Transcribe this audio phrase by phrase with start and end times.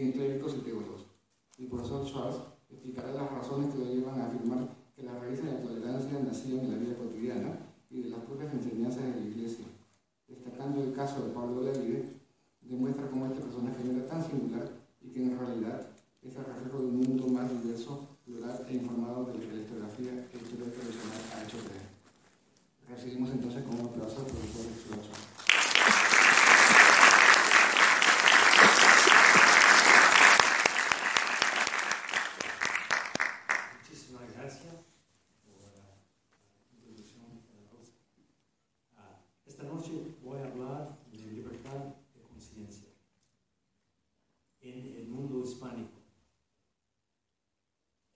[0.00, 1.06] En clérigos y teólogos.
[1.58, 5.52] El profesor Schwartz explicará las razones que lo llevan a afirmar que las raíces de
[5.52, 7.58] la tolerancia nacían en la vida cotidiana
[7.90, 9.64] y de las propias enseñanzas de la Iglesia.
[10.28, 11.78] Destacando el caso de Pablo de la
[12.60, 14.68] demuestra cómo este personaje era tan singular
[15.00, 15.86] y que en realidad
[16.22, 20.12] es el reflejo de un mundo más diverso, plural e informado del que la historiografía
[20.32, 21.86] e historia tradicional ha hecho creer.
[22.88, 25.08] Recibimos entonces con un aplauso al profesor Schwartz.
[33.78, 34.74] Muchísimas gracias
[35.44, 37.92] por la introducción generosa.
[38.96, 42.88] Ah, esta noche voy a hablar de libertad de conciencia
[44.60, 46.00] en el mundo hispánico.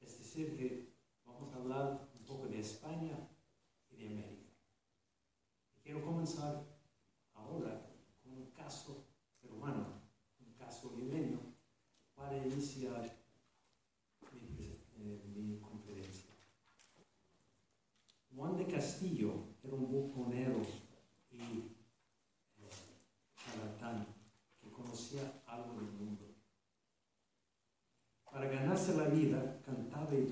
[0.01, 0.93] Es decir, que
[1.25, 3.29] vamos a hablar un poco de España
[3.91, 4.51] y de América.
[5.77, 6.65] Y quiero comenzar
[7.35, 7.87] ahora
[8.23, 9.07] con un caso
[9.41, 10.03] peruano,
[10.41, 11.41] un caso limeño,
[12.15, 13.17] para iniciar
[14.33, 16.31] mi, eh, mi conferencia.
[18.35, 19.33] Juan de Castillo
[19.63, 20.61] era un buconero
[21.31, 21.37] y
[22.59, 22.71] eh,
[23.37, 24.07] charlatán
[24.61, 26.27] que conocía algo del mundo.
[28.31, 30.25] Para ganarse la vida, cantaba y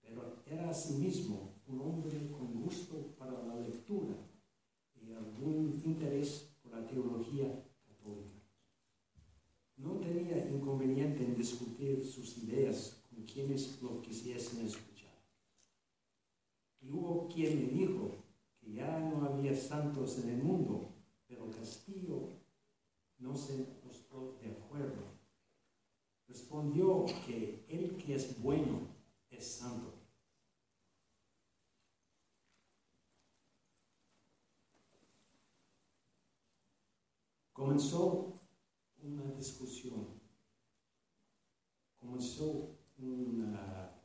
[0.00, 4.16] pero era asimismo un hombre con gusto para la lectura
[5.00, 8.40] y algún interés por la teología católica.
[9.76, 15.10] No tenía inconveniente en discutir sus ideas con quienes lo quisiesen escuchar.
[16.80, 18.10] Y hubo quien me dijo
[18.60, 20.88] que ya no había santos en el mundo,
[21.26, 22.28] pero Castillo
[23.18, 25.12] no se mostró de acuerdo.
[26.32, 28.80] Respondió que el que es bueno
[29.30, 29.92] es santo.
[37.72, 38.38] Comenzó
[39.02, 40.06] una discusión,
[41.98, 43.98] comenzó una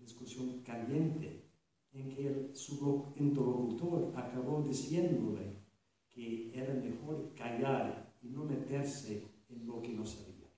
[0.00, 1.48] discusión caliente
[1.92, 5.60] en que su interlocutor acabó diciéndole
[6.08, 10.50] que era mejor callar y no meterse en lo que no sabía.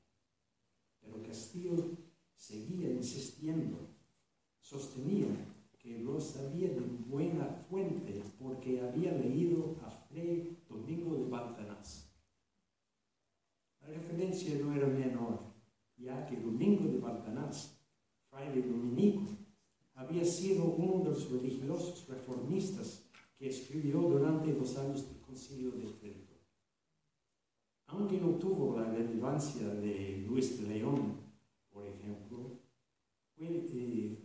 [0.98, 1.74] Pero Castillo
[2.34, 3.91] seguía insistiendo,
[4.62, 12.09] sostenía que lo sabía de buena fuente porque había leído a Fray Domingo de Baltanás.
[13.80, 15.41] La referencia no era menor,
[15.97, 17.82] ya que Domingo de Baltanás,
[18.30, 19.22] fraile dominico,
[19.94, 23.04] había sido uno de los religiosos reformistas
[23.36, 26.32] que escribió durante los años del Concilio de Trento.
[27.86, 31.12] Aunque no tuvo la relevancia de Luis León,
[31.70, 32.59] por ejemplo,
[33.37, 34.16] eh,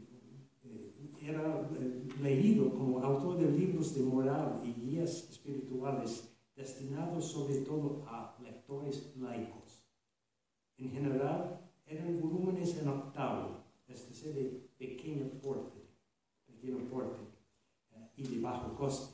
[1.22, 8.06] era eh, leído como autor de libros de moral y guías espirituales destinados sobre todo
[8.08, 9.84] a lectores laicos.
[10.78, 13.58] En general, eran volúmenes en octavo,
[13.90, 15.82] es decir, de pequeño porte,
[16.46, 17.22] pequeño porte
[17.92, 19.14] eh, y de bajo coste,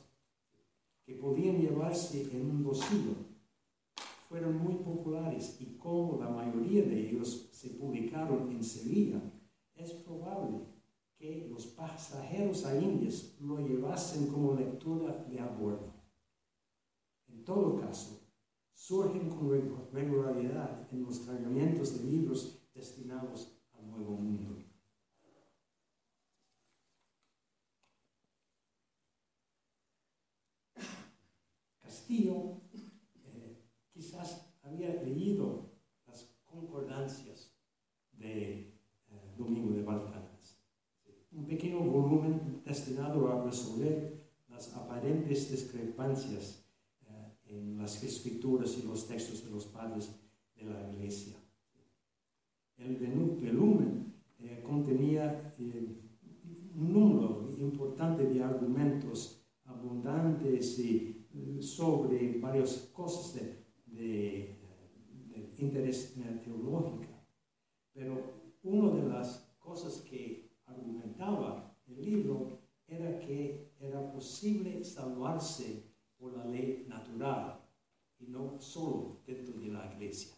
[1.04, 3.16] que podían llevarse en un bolsillo.
[4.34, 9.22] Fueron muy populares y como la mayoría de ellos se publicaron en Sevilla,
[9.76, 10.58] es probable
[11.16, 15.94] que los pasajeros a Indias lo llevasen como lectura de a bordo.
[17.28, 18.26] En todo caso,
[18.72, 19.52] surgen con
[19.92, 24.64] regularidad en los cargamentos de libros destinados al Nuevo Mundo.
[31.80, 32.60] Castillo
[33.22, 33.64] eh,
[33.94, 35.70] quizás había leído
[36.06, 37.54] las concordancias
[38.12, 38.60] de
[39.08, 40.60] eh, Domingo de Baltanás,
[41.44, 46.64] un pequeño volumen destinado a resolver las aparentes discrepancias
[47.06, 50.08] eh, en las escrituras y los textos de los padres
[50.56, 51.36] de la iglesia.
[52.78, 56.00] El volumen eh, contenía eh,
[56.74, 61.20] un número importante de argumentos abundantes y,
[61.60, 64.56] sobre varias cosas de, de,
[65.32, 66.14] de interés
[66.44, 67.12] teológico.
[67.92, 70.43] Pero una de las cosas que
[70.74, 75.84] argumentaba el libro era que era posible salvarse
[76.18, 77.60] por la ley natural
[78.18, 80.34] y no solo dentro de la iglesia.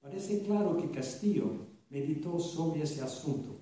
[0.00, 1.50] Parece claro que Castillo
[1.88, 3.60] meditó sobre ese asunto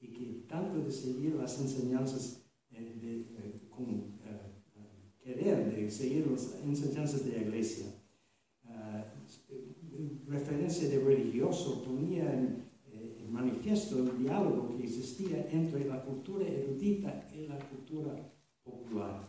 [0.00, 6.54] y que tanto de seguir las enseñanzas eh, de, eh, eh, querer de seguir las
[6.62, 7.86] enseñanzas de la iglesia,
[10.26, 12.64] referencia de religioso ponía en,
[13.42, 18.14] manifiesto el diálogo que existía entre la cultura erudita y la cultura
[18.62, 19.28] popular,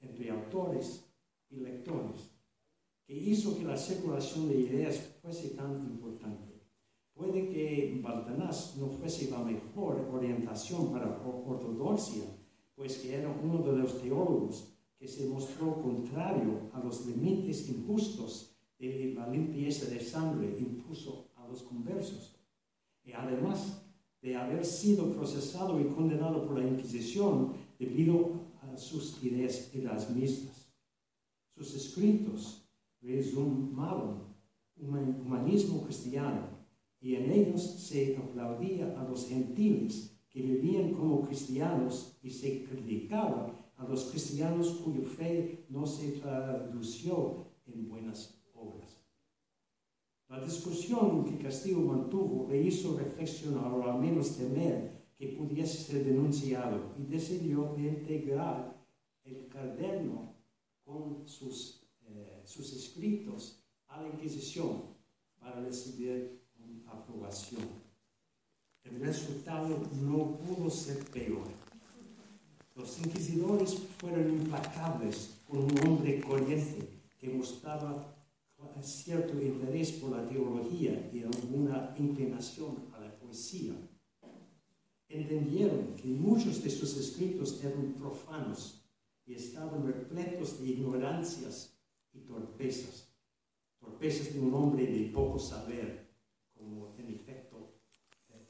[0.00, 1.04] entre autores
[1.48, 2.36] y lectores
[3.06, 6.60] que hizo que la circulación de ideas fuese tan importante.
[7.14, 12.24] Puede que Baltanás no fuese la mejor orientación para ortodoxia,
[12.74, 18.56] pues que era uno de los teólogos que se mostró contrario a los límites injustos
[18.78, 22.35] de la limpieza de sangre impuso a los conversos.
[23.06, 23.82] Y además
[24.20, 29.70] de haber sido procesado y condenado por la Inquisición debido a sus ideas
[30.10, 30.68] mismas.
[31.54, 32.68] Sus escritos
[33.00, 34.24] resumaban
[34.76, 36.48] un humanismo cristiano
[37.00, 43.54] y en ellos se aplaudía a los gentiles que vivían como cristianos y se criticaba
[43.76, 48.35] a los cristianos cuya fe no se tradució en buenas.
[50.28, 56.04] La discusión que Castillo mantuvo le hizo reflexionar o al menos temer que pudiese ser
[56.04, 58.76] denunciado y decidió integrar
[59.24, 60.34] el caderno
[60.84, 61.86] con sus
[62.46, 63.58] sus escritos
[63.88, 64.82] a la Inquisición
[65.38, 66.40] para recibir
[66.86, 67.62] aprobación.
[68.84, 71.48] El resultado no pudo ser peor.
[72.76, 76.88] Los inquisidores fueron implacables con un hombre corriente
[77.18, 78.15] que mostraba
[78.82, 83.74] cierto interés por la teología y alguna inclinación a la poesía.
[85.08, 88.84] Entendieron que muchos de sus escritos eran profanos
[89.24, 91.78] y estaban repletos de ignorancias
[92.12, 93.08] y torpezas,
[93.78, 96.08] torpezas de un hombre de poco saber,
[96.54, 97.76] como en efecto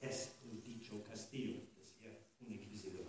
[0.06, 3.06] es el dicho Castillo, decía un inquisidor.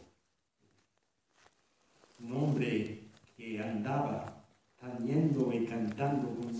[2.19, 4.45] Un hombre que andaba
[4.79, 6.56] tañendo y cantando con.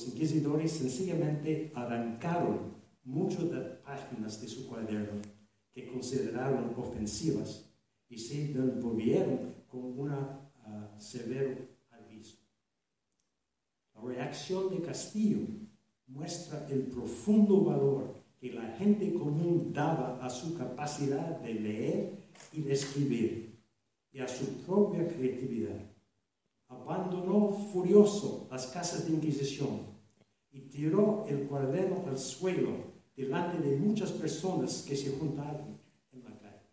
[0.00, 2.72] Los inquisidores sencillamente arrancaron
[3.04, 5.20] muchas de páginas de su cuaderno
[5.74, 7.70] que consideraron ofensivas
[8.08, 11.68] y se devolvieron con una uh, severo
[13.94, 15.40] la reacción de Castillo
[16.06, 22.18] muestra el profundo valor que la gente común daba a su capacidad de leer
[22.54, 23.60] y de escribir
[24.12, 25.84] y a su propia creatividad.
[26.68, 29.89] Abandonó furioso las casas de Inquisición
[30.52, 32.70] y tiró el cuaderno al suelo
[33.16, 35.78] delante de muchas personas que se juntaron
[36.12, 36.66] en la calle.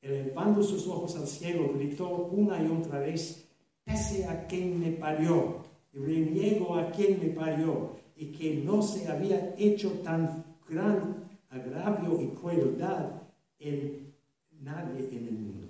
[0.00, 3.48] Elevando sus ojos al cielo, gritó una y otra vez,
[3.84, 9.08] pese a quien me parió, y reniego a quien me parió y que no se
[9.08, 13.22] había hecho tan gran agravio y crueldad
[13.58, 14.14] en
[14.50, 15.68] nadie en el mundo.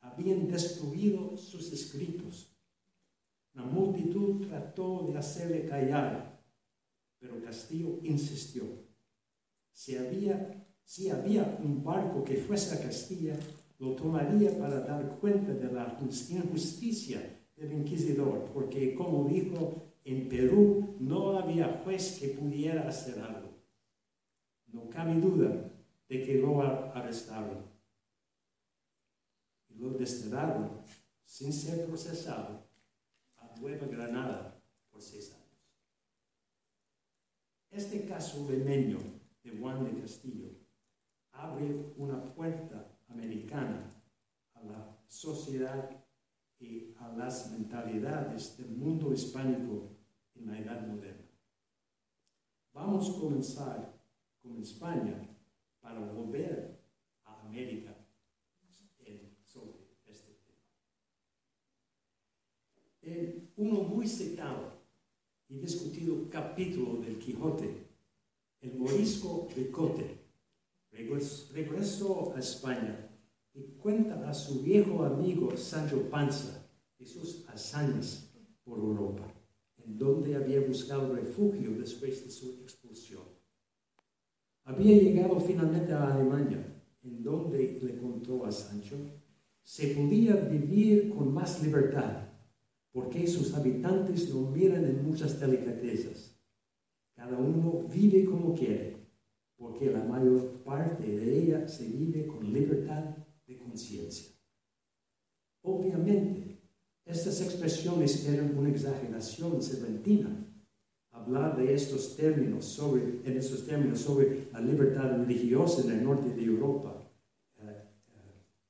[0.00, 2.47] Habían destruido sus escritos.
[3.58, 6.40] La multitud trató de hacerle callar,
[7.18, 8.62] pero Castillo insistió.
[9.72, 13.36] Si había, un barco que fuese a Castilla,
[13.80, 17.20] lo tomaría para dar cuenta de la injusticia
[17.56, 23.48] del inquisidor, porque como dijo, en Perú no había juez que pudiera hacer algo.
[24.68, 25.68] No cabe duda
[26.08, 27.66] de que lo arrestaron.
[29.68, 30.80] Y lo desterraron
[31.24, 32.67] sin ser procesado
[33.60, 35.38] Nueva Granada por seis años.
[37.70, 38.98] Este caso meño
[39.42, 40.50] de Juan de Castillo
[41.32, 43.94] abre una puerta americana
[44.54, 45.90] a la sociedad
[46.58, 49.96] y a las mentalidades del mundo hispánico
[50.34, 51.28] en la Edad Moderna.
[52.72, 54.00] Vamos a comenzar
[54.42, 55.20] con España
[55.80, 56.80] para volver
[57.24, 57.94] a América
[59.44, 60.58] sobre este tema.
[63.58, 64.72] Uno muy citado
[65.48, 67.88] y discutido capítulo del Quijote,
[68.60, 70.16] el morisco Ricote,
[70.90, 73.10] Regresó a España
[73.54, 76.66] y cuenta a su viejo amigo Sancho Panza
[76.98, 78.32] de sus hazañas
[78.64, 79.24] por Europa,
[79.84, 83.24] en donde había buscado refugio después de su expulsión.
[84.64, 86.64] Había llegado finalmente a Alemania,
[87.02, 88.96] en donde le contó a Sancho,
[89.62, 92.27] se podía vivir con más libertad,
[92.92, 96.36] porque sus habitantes no miran en muchas delicadezas.
[97.14, 98.96] Cada uno vive como quiere,
[99.56, 103.16] porque la mayor parte de ella se vive con libertad
[103.46, 104.32] de conciencia.
[105.62, 106.60] Obviamente,
[107.04, 110.44] estas expresiones eran una exageración serpentina.
[111.10, 116.34] Hablar de estos términos sobre, en estos términos sobre la libertad religiosa en el norte
[116.34, 117.10] de Europa
[117.60, 117.82] eh,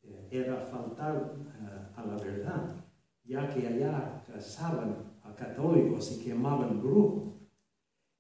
[0.05, 2.77] eh, era faltar eh, a la verdad,
[3.29, 7.39] ya que allá cazaban a católicos y quemaban brujo.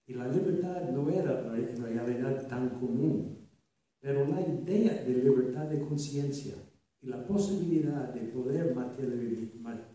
[0.06, 3.48] Y la libertad no era en realidad tan común.
[4.00, 6.54] Pero la idea de libertad de conciencia
[7.00, 9.88] y la posibilidad de poder materializar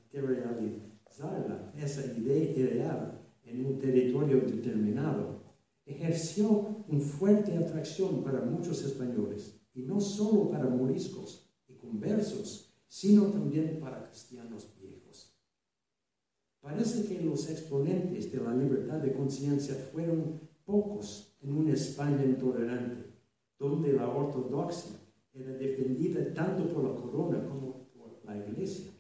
[1.78, 5.44] esa idea ideal en un territorio determinado
[5.86, 13.26] ejerció una fuerte atracción para muchos españoles, y no solo para moriscos y conversos, sino
[13.26, 14.74] también para cristianos.
[16.64, 23.04] Parece que los exponentes de la libertad de conciencia fueron pocos en una España intolerante,
[23.60, 24.96] donde la ortodoxia
[25.34, 28.92] era defendida tanto por la corona como por la iglesia,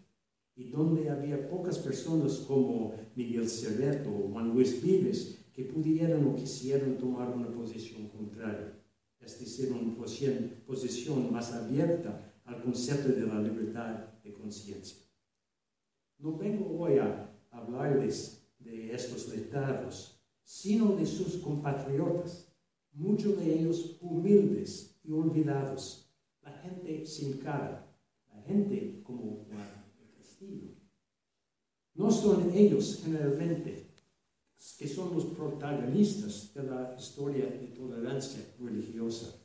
[0.57, 6.35] y donde había pocas personas como Miguel Cerveto o Juan Luis Vives que pudieran o
[6.35, 8.77] quisieran tomar una posición contraria,
[9.21, 9.95] es decir, una
[10.65, 14.97] posición más abierta al concepto de la libertad de conciencia.
[16.17, 22.51] No vengo hoy a hablarles de estos letrados, sino de sus compatriotas,
[22.91, 27.87] muchos de ellos humildes y olvidados, la gente sin cara,
[28.33, 29.85] la gente como Juan
[30.17, 30.73] Castillo.
[31.95, 33.93] No son ellos generalmente
[34.77, 39.35] que son los protagonistas de la historia de tolerancia religiosa,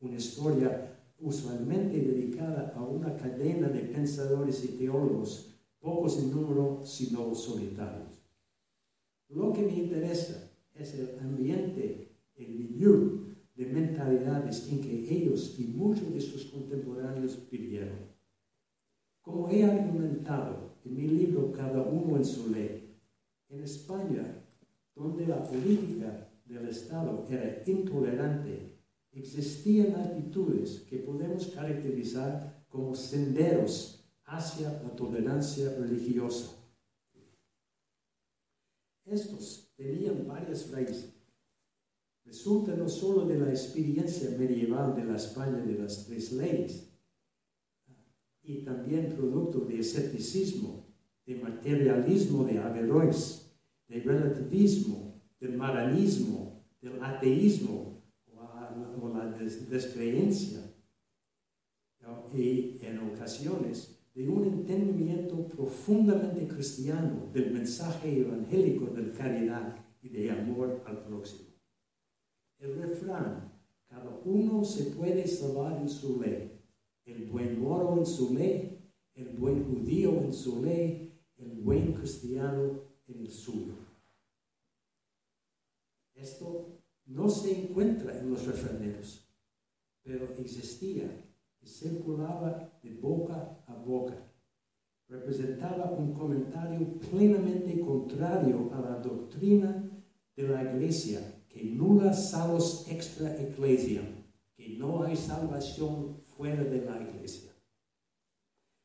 [0.00, 5.49] una historia usualmente dedicada a una cadena de pensadores y teólogos,
[5.80, 8.22] pocos en número, sino solitarios.
[9.28, 13.20] Lo que me interesa es el ambiente, el milieu
[13.54, 17.98] de mentalidades en que ellos y muchos de sus contemporáneos vivieron.
[19.20, 22.96] Como he argumentado en mi libro Cada uno en su ley,
[23.48, 24.42] en España,
[24.94, 28.78] donde la política del Estado era intolerante,
[29.12, 33.99] existían actitudes que podemos caracterizar como senderos
[34.30, 36.56] hacia la tolerancia religiosa.
[39.04, 41.20] Estos tenían varias raíces
[42.30, 46.88] resulta no solo de la experiencia medieval de la España de las tres leyes,
[48.42, 50.86] y también producto de escepticismo,
[51.26, 53.52] de materialismo de Averroes,
[53.88, 58.00] de relativismo, del maranismo, del ateísmo
[58.32, 60.60] o, la descreencia,
[62.32, 70.30] y en ocasiones de un entendimiento profundamente cristiano del mensaje evangélico de caridad y de
[70.30, 71.48] amor al próximo.
[72.58, 73.50] El refrán,
[73.88, 76.60] cada uno se puede salvar en su ley.
[77.06, 82.78] El buen moro en su ley, el buen judío en su ley, el buen cristiano
[83.06, 83.72] en el suyo.
[86.14, 89.26] Esto no se encuentra en los refraneros,
[90.02, 91.10] pero existía
[91.62, 94.14] y circulaba de boca a boca.
[95.08, 99.90] Representaba un comentario plenamente contrario a la doctrina
[100.36, 104.02] de la iglesia que nula salus extra ecclesia,
[104.56, 107.50] que no hay salvación fuera de la iglesia.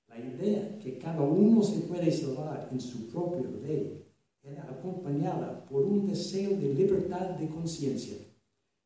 [0.08, 4.04] La idea que cada uno se puede salvar en su propia ley
[4.42, 8.18] era acompañada por un deseo de libertad de conciencia,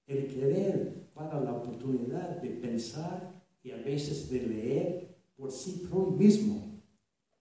[0.08, 5.88] el querer para la oportunidad de pensar y a veces de leer por sí
[6.18, 6.70] mismo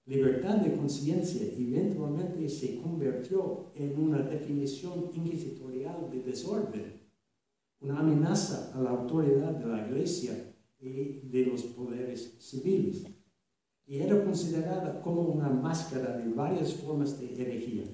[0.09, 7.03] libertad de conciencia eventualmente se convirtió en una definición inquisitorial de desorden,
[7.81, 13.05] una amenaza a la autoridad de la Iglesia y de los poderes civiles,
[13.87, 17.85] y era considerada como una máscara de varias formas de herejía.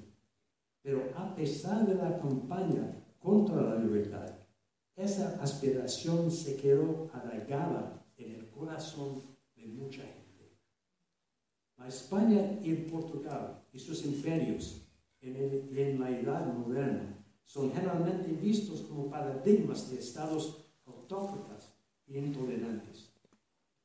[0.82, 4.38] Pero a pesar de la campaña contra la libertad,
[4.94, 9.22] esa aspiración se quedó arraigada en el corazón
[9.56, 10.24] de mucha gente.
[11.76, 14.82] La España y el Portugal y sus imperios
[15.20, 21.74] en, la Edad Moderna son generalmente vistos como paradigmas de estados autócratas
[22.06, 23.10] e intolerantes.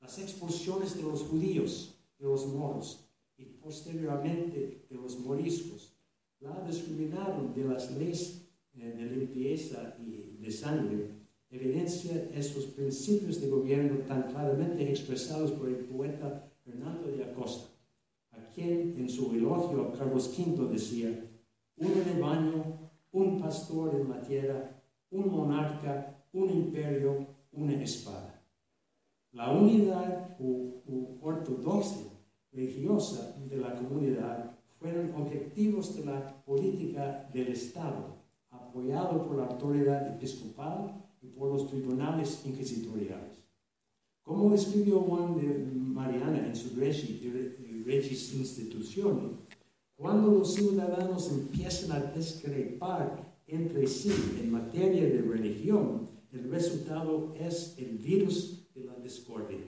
[0.01, 5.93] Las expulsiones de los judíos, de los moros y posteriormente de los moriscos
[6.39, 11.18] la discriminaron de las leyes eh, de limpieza y de sangre
[11.51, 17.69] evidencia estos principios de gobierno tan claramente expresados por el poeta Fernando de Acosta,
[18.31, 21.09] a quien en su elogio a Carlos V decía,
[21.77, 28.43] un rebaño, un pastor en la tierra, un monarca, un imperio, una espada.
[29.31, 32.07] La unidad u, ortodoxia
[32.51, 38.17] religiosa de la comunidad fueron objetivos de la política del Estado,
[38.49, 43.39] apoyado por la autoridad episcopal y por los tribunales inquisitoriales.
[44.23, 49.39] Como escribió Juan de Mariana en su Regis Institución,
[49.95, 57.75] cuando los ciudadanos empiezan a discrepar entre sí en materia de religión, el resultado es
[57.77, 59.59] el virus de la discordia.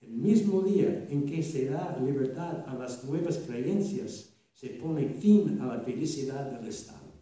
[0.00, 5.60] El mismo día en que se da libertad a las nuevas creencias, se pone fin
[5.60, 7.12] a la felicidad del Estado.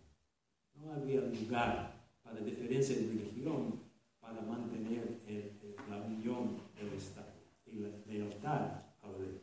[0.74, 1.95] No había lugar
[2.26, 3.80] para diferencia de religión
[4.20, 5.20] para mantener
[5.88, 7.32] la unión del Estado
[7.64, 9.40] y la lealtad a la ley.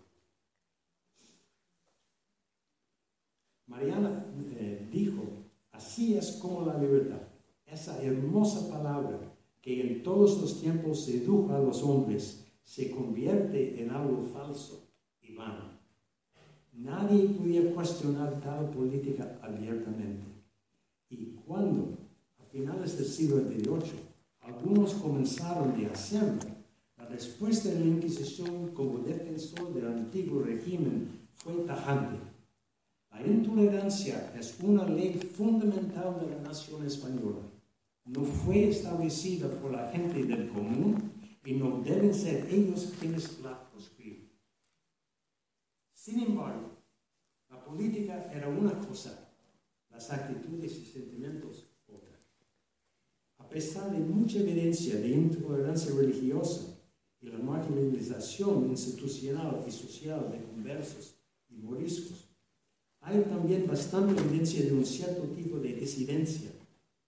[3.68, 4.26] Mariana
[4.58, 5.24] eh, dijo,
[5.72, 7.22] así es como la libertad,
[7.66, 13.92] esa hermosa palabra que en todos los tiempos sedujo a los hombres, se convierte en
[13.92, 14.90] algo falso
[15.22, 15.80] y vano.
[16.74, 20.26] Nadie podía cuestionar tal política abiertamente.
[21.10, 22.03] Y cuando
[22.54, 24.00] finales del siglo XVIII,
[24.42, 26.40] algunos comenzaron de hacerlo.
[26.98, 32.20] La respuesta de la Inquisición como defensor del antiguo régimen fue tajante.
[33.10, 37.42] La intolerancia es una ley fundamental de la nación española.
[38.06, 41.12] No fue establecida por la gente del común
[41.44, 44.30] y no deben ser ellos quienes la proscriben.
[45.96, 46.78] Sin embargo,
[47.50, 49.34] la política era una cosa,
[49.90, 51.73] las actitudes y sentimientos
[53.54, 56.76] pesar de mucha evidencia de intolerancia religiosa
[57.22, 61.16] y la marginalización institucional y social de conversos
[61.50, 62.30] y moriscos,
[63.00, 66.50] hay también bastante evidencia de un cierto tipo de disidencia,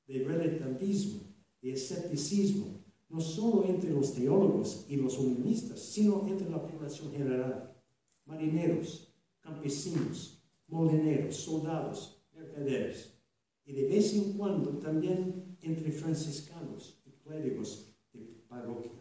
[0.05, 1.21] de relativismo,
[1.61, 2.67] de escepticismo,
[3.09, 7.75] no solo entre los teólogos y los humanistas, sino entre la población general,
[8.25, 13.14] marineros, campesinos, molineros, soldados, mercaderes,
[13.65, 18.91] y de vez en cuando también entre franciscanos y clérigos de parroquia.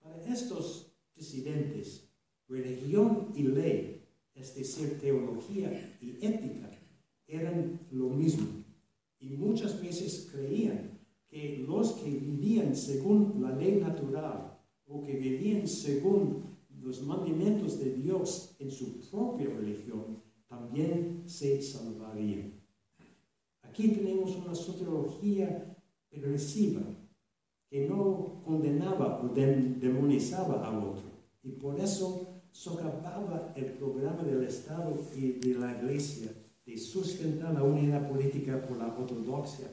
[0.00, 2.10] Para estos disidentes,
[2.48, 6.70] religión y ley, es decir, teología y ética,
[7.26, 8.46] eran lo mismo.
[9.18, 15.66] Y muchas veces creían que los que vivían según la ley natural o que vivían
[15.66, 16.44] según
[16.82, 22.53] los mandamientos de Dios en su propia religión, también se salvarían.
[23.74, 25.76] Aquí tenemos una sociología
[26.08, 26.80] progresiva
[27.68, 31.10] que no condenaba o demonizaba al otro
[31.42, 36.30] y por eso socavaba el programa del Estado y de la Iglesia
[36.64, 39.66] de sustentar la unidad política por la ortodoxia.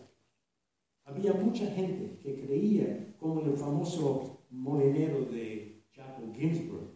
[1.04, 6.90] Había mucha gente que creía, como el famoso molinero de Chapo Ginsburg,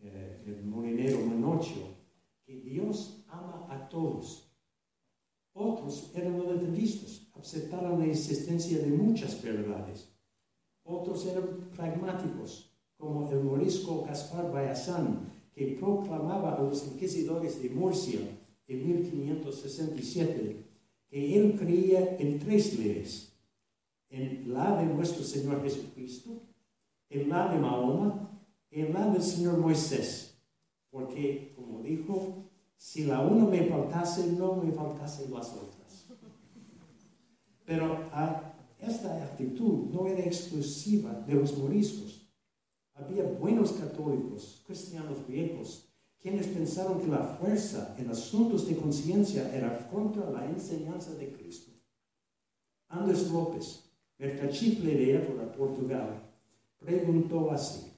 [0.00, 1.94] eh, el molinero Manocho,
[2.44, 4.49] que Dios ama a todos
[5.60, 10.08] otros eran relativistas, aceptaron la existencia de muchas verdades.
[10.82, 18.20] Otros eran pragmáticos, como el morisco Gaspar Bayazán, que proclamaba a los inquisidores de Murcia
[18.66, 20.70] en 1567
[21.10, 23.36] que él creía en tres leyes,
[24.08, 26.40] en la de nuestro Señor Jesucristo,
[27.08, 30.40] en la de Mahoma, en la del Señor Moisés,
[30.88, 32.49] porque, como dijo,
[32.80, 36.06] si la una me faltase, no me faltasen las otras.
[37.66, 42.32] Pero ah, esta actitud no era exclusiva de los moriscos.
[42.94, 49.86] Había buenos católicos, cristianos viejos, quienes pensaron que la fuerza en asuntos de conciencia era
[49.90, 51.72] contra la enseñanza de Cristo.
[52.88, 56.32] Andrés López, mercachifle de Évora, Portugal,
[56.78, 57.92] preguntó así,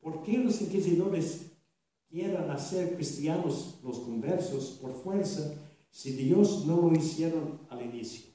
[0.00, 1.45] ¿por qué los inquisidores
[2.16, 5.54] quieran hacer cristianos los conversos por fuerza
[5.90, 8.30] si Dios no lo hicieron al inicio.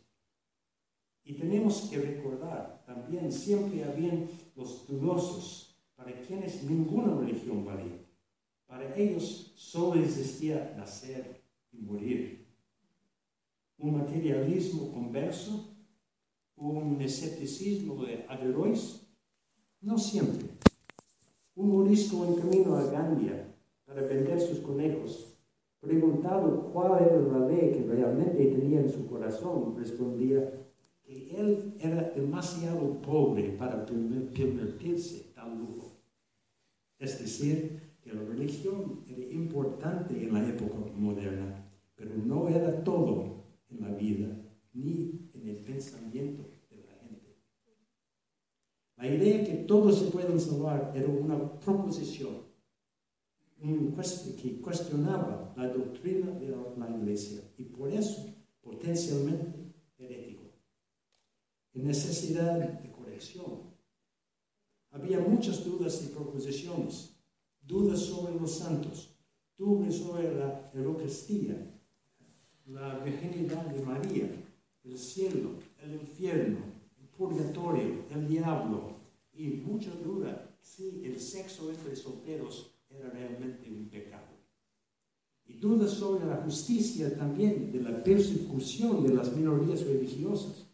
[1.24, 8.06] Y tenemos que recordar, también siempre habían los dudosos, para quienes ninguna religión valía.
[8.68, 11.42] Para ellos solo existía nacer
[11.72, 12.48] y morir.
[13.80, 15.74] Un materialismo converso,
[16.56, 19.08] un escepticismo de Averroes
[19.82, 20.50] No siempre.
[21.56, 23.51] Un morisco en camino a Gambia
[23.94, 25.38] para vender sus conejos,
[25.82, 30.50] preguntado cuál era la ley que realmente tenía en su corazón, respondía
[31.04, 35.98] que él era demasiado pobre para permitirse tal lujo.
[37.00, 43.44] Es decir, que la religión era importante en la época moderna, pero no era todo
[43.70, 44.28] en la vida
[44.74, 47.36] ni en el pensamiento de la gente.
[48.96, 52.51] La idea que todos se pueden salvar era una proposición
[54.42, 60.44] que cuestionaba la doctrina de la iglesia y por eso potencialmente herético.
[61.74, 63.72] En necesidad de corrección.
[64.90, 67.16] Había muchas dudas y proposiciones,
[67.62, 69.16] dudas sobre los santos,
[69.58, 71.80] dudas sobre la Eucaristía,
[72.66, 74.30] la virginidad de María,
[74.84, 76.60] el cielo, el infierno,
[77.00, 78.96] el purgatorio, el diablo
[79.34, 84.28] y mucha duda si el sexo entre solteros era realmente un pecado.
[85.46, 90.68] Y dudas sobre la justicia también de la persecución de las minorías religiosas.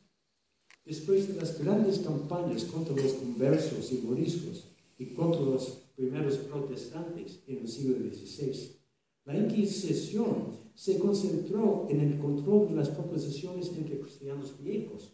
[0.86, 7.42] Después de las grandes campañas contra los conversos y moriscos y contra los primeros protestantes
[7.48, 8.78] en el siglo XVI,
[9.26, 15.12] la Inquisición se concentró en el control de las proposiciones entre cristianos viejos.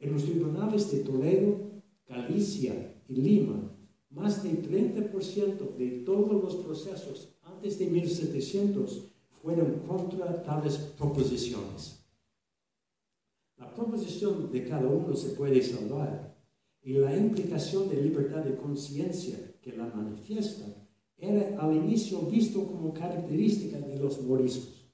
[0.00, 3.71] En los tribunales de Toledo, Galicia y Lima,
[4.12, 9.08] más del 30% de todos los procesos antes de 1700
[9.42, 12.04] fueron contra tales proposiciones.
[13.58, 16.36] La proposición de cada uno se puede salvar
[16.82, 20.66] y la implicación de libertad de conciencia que la manifiesta
[21.16, 24.90] era al inicio visto como característica de los moriscos.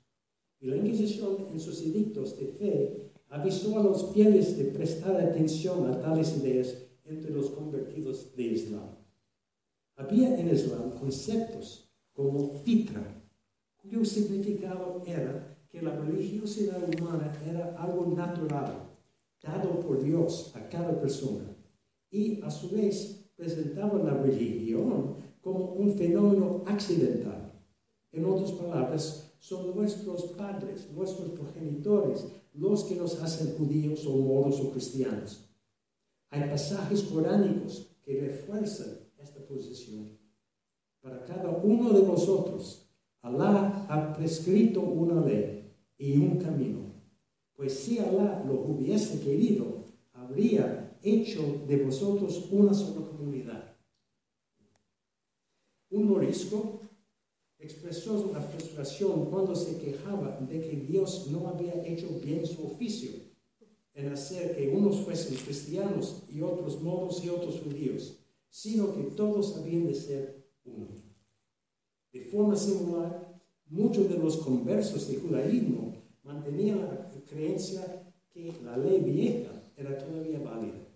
[0.60, 5.90] Y la Inquisición en sus edictos de fe avisó a los fieles de prestar atención
[5.90, 8.97] a tales ideas entre los convertidos de Islam.
[9.98, 13.02] Había en Islam conceptos como fitra,
[13.78, 18.96] cuyo significado era que la religiosidad humana era algo natural,
[19.42, 21.52] dado por Dios a cada persona,
[22.12, 27.52] y a su vez presentaba la religión como un fenómeno accidental.
[28.12, 34.60] En otras palabras, son nuestros padres, nuestros progenitores, los que nos hacen judíos o moros
[34.60, 35.50] o cristianos.
[36.30, 40.18] Hay pasajes coránicos que refuerzan esta posición.
[41.00, 42.84] Para cada uno de nosotros,
[43.20, 46.92] Alá ha prescrito una ley y un camino.
[47.54, 53.76] Pues si Alá lo hubiese querido, habría hecho de vosotros una sola comunidad.
[55.90, 56.80] Un morisco
[57.58, 63.10] expresó la frustración cuando se quejaba de que Dios no había hecho bien su oficio
[63.94, 68.16] en hacer que unos fuesen cristianos y otros moros y otros judíos
[68.50, 70.88] sino que todos habían de ser uno.
[72.12, 79.00] De forma similar, muchos de los conversos de judaísmo mantenían la creencia que la ley
[79.00, 80.88] vieja era todavía válida.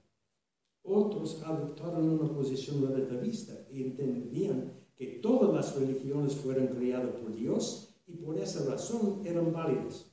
[0.83, 7.95] Otros adoptaron una posición relativista y entendían que todas las religiones fueron creadas por Dios
[8.07, 10.07] y por esa razón eran válidas.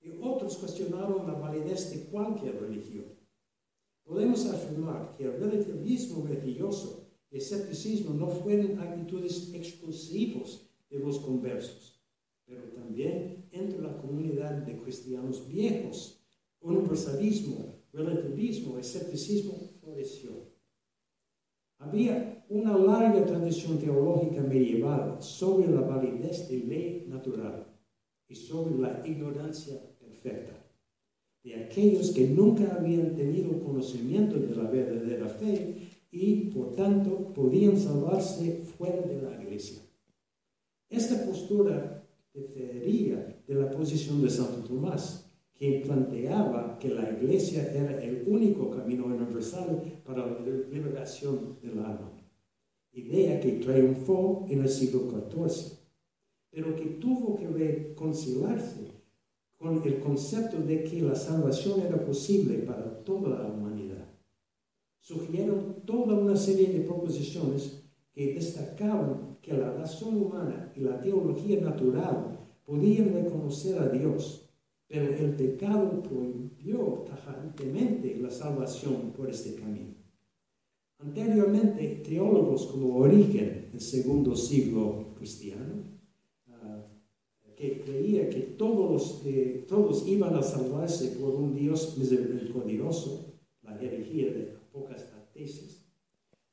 [0.00, 3.15] Y otros cuestionaron la validez de cualquier religión.
[4.06, 12.00] Podemos afirmar que el relativismo religioso y escepticismo no fueron actitudes exclusivos de los conversos,
[12.46, 16.22] pero también entre la comunidad de cristianos viejos.
[16.60, 20.30] Universalismo, relativismo, escepticismo floreció.
[21.78, 27.66] Había una larga tradición teológica medieval sobre la validez de ley natural
[28.28, 30.65] y sobre la ignorancia perfecta
[31.46, 35.76] de aquellos que nunca habían tenido conocimiento de la verdadera fe
[36.10, 39.80] y por tanto podían salvarse fuera de la iglesia.
[40.90, 42.04] Esta postura
[42.34, 48.68] difería de la posición de Santo Tomás, quien planteaba que la iglesia era el único
[48.68, 52.10] camino universal para la liberación del alma,
[52.90, 55.78] idea que triunfó en el siglo XIV,
[56.50, 58.95] pero que tuvo que reconciliarse
[59.58, 64.06] con el concepto de que la salvación era posible para toda la humanidad.
[65.00, 71.60] Sugirieron toda una serie de proposiciones que destacaban que la razón humana y la teología
[71.60, 74.50] natural podían reconocer a Dios,
[74.88, 79.94] pero el pecado prohibió tajantemente la salvación por este camino.
[80.98, 85.95] Anteriormente, teólogos como Origen, el segundo siglo cristiano,
[87.56, 94.32] que creía que todos, eh, todos iban a salvarse por un Dios misericordioso, la herejía
[94.32, 95.82] de pocas tesis,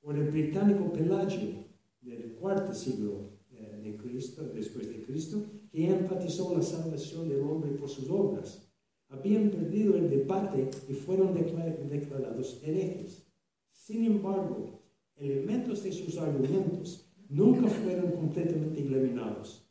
[0.02, 1.66] o el británico Pelagio
[2.02, 7.72] del cuarto siglo eh, de Cristo, después de Cristo, que enfatizó la salvación del hombre
[7.72, 8.70] por sus obras.
[9.10, 13.26] Habían perdido el debate y fueron declarados herejes.
[13.72, 14.82] Sin embargo,
[15.16, 19.63] elementos de sus argumentos nunca fueron completamente eliminados.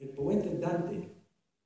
[0.00, 1.10] El poeta Dante,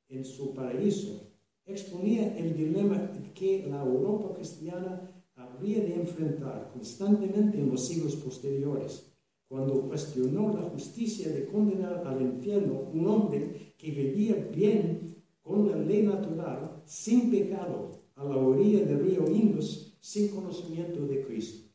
[0.08, 1.30] en su paraíso,
[1.64, 9.12] exponía el dilema que la Europa cristiana habría de enfrentar constantemente en los siglos posteriores,
[9.46, 15.76] cuando cuestionó la justicia de condenar al infierno un hombre que vivía bien con la
[15.76, 21.68] ley natural, sin pecado, a la orilla del río Indus, sin conocimiento de Cristo.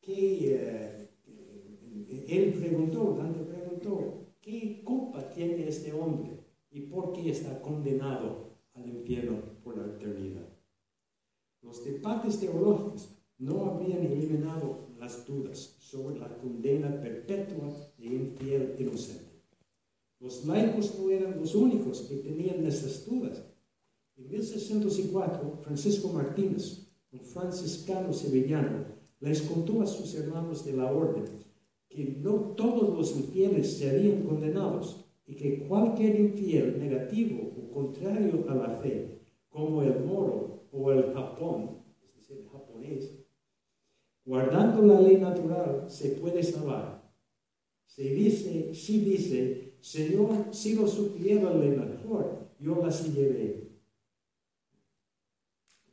[0.00, 1.08] Que eh,
[2.28, 3.45] él preguntó, Dante
[3.86, 9.86] preguntó, ¿qué culpa tiene este hombre y por qué está condenado al infierno por la
[9.86, 10.48] eternidad?
[11.62, 17.68] Los debates teológicos no habían eliminado las dudas sobre la condena perpetua
[17.98, 19.42] de infiel inocente.
[20.20, 23.42] Los laicos no eran los únicos que tenían esas dudas.
[24.16, 28.86] En 1604, Francisco Martínez, un franciscano sevillano,
[29.20, 31.45] les contó a sus hermanos de la orden
[31.88, 38.54] que no todos los infieles serían condenados y que cualquier infiel negativo o contrario a
[38.54, 43.18] la fe, como el moro o el Japón, es decir, el japonés,
[44.24, 47.10] guardando la ley natural se puede salvar.
[47.86, 53.70] Se dice, si dice, Señor, si lo supiera la mejor, yo la seguiré.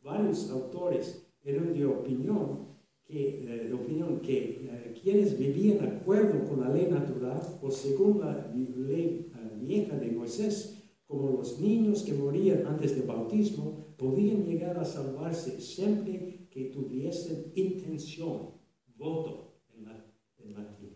[0.04, 2.73] Varios autores eran de opinión
[3.14, 8.22] que, eh, opinión que eh, quienes vivían de acuerdo con la ley natural o según
[8.22, 9.30] la ley
[9.62, 15.62] vieja de Moisés, como los niños que morían antes del bautismo, podían llegar a salvarse
[15.62, 18.50] siempre que tuviesen intención,
[18.98, 20.96] voto en, latín,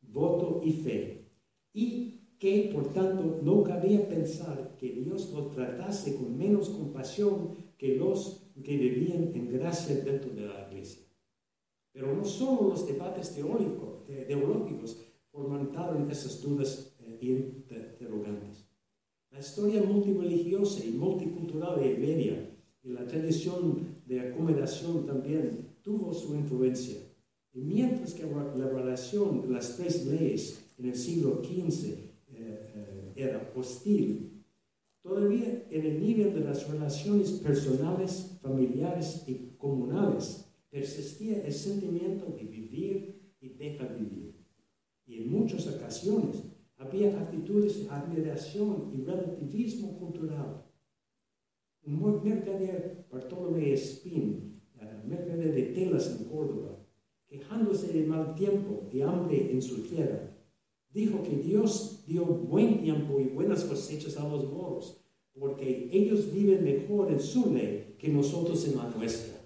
[0.00, 1.30] voto y fe.
[1.72, 7.96] Y que por tanto no cabía pensar que Dios los tratase con menos compasión que
[7.96, 11.07] los que vivían en gracia dentro de la iglesia.
[11.98, 18.68] Pero no solo los debates teóricos, teológicos fomentaron esas dudas eh, interrogantes.
[19.32, 26.36] La historia multireligiosa y multicultural de Iberia y la tradición de acomodación también tuvo su
[26.36, 26.98] influencia.
[27.52, 33.12] Y mientras que la relación de las tres leyes en el siglo XV eh, eh,
[33.16, 34.44] era hostil,
[35.02, 42.44] todavía en el nivel de las relaciones personales, familiares y comunales persistía el sentimiento de
[42.44, 44.34] vivir y dejar vivir.
[45.06, 46.44] Y en muchas ocasiones
[46.76, 50.64] había actitudes de admiración y relativismo cultural.
[51.84, 54.48] Un mercader, Bartolomé Espín,
[55.08, 56.78] mercader de telas en Córdoba,
[57.26, 60.36] quejándose de mal tiempo y hambre en su tierra,
[60.92, 65.00] dijo que Dios dio buen tiempo y buenas cosechas a los moros,
[65.38, 69.37] porque ellos viven mejor en su ley que nosotros en la nuestra.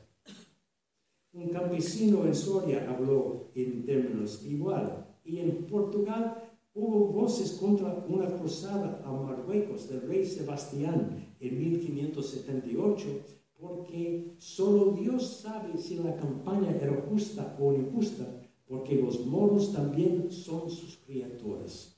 [1.33, 8.27] Un campesino en Soria habló en términos igual, y en Portugal Hubo voces contra una
[8.35, 13.09] cruzada a Marruecos del rey Sebastián en 1578,
[13.61, 18.25] porque solo Dios sabe si la campaña era justa o injusta,
[18.67, 21.95] porque los moros también son sus criaturas.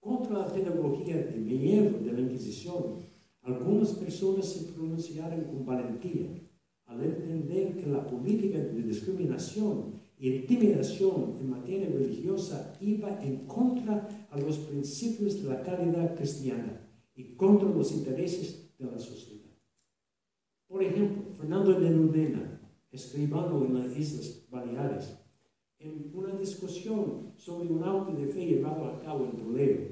[0.00, 3.00] Contra la pedagogía de miedo de la Inquisición,
[3.42, 6.40] algunas personas se pronunciaron con valentía
[6.92, 14.38] al entender que la política de discriminación intimidación en materia religiosa iba en contra a
[14.38, 16.80] los principios de la caridad cristiana
[17.14, 19.50] y contra los intereses de la sociedad.
[20.68, 25.18] Por ejemplo, Fernando de Ludena, escribano en las Islas Baleares,
[25.80, 29.88] en una discusión sobre un auto de fe llevado a cabo en Toledo,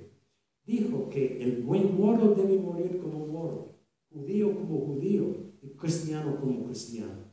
[0.65, 3.75] dijo que el buen moro debe morir como moro,
[4.13, 5.35] judío como judío
[5.81, 7.31] cristiano como cristiano.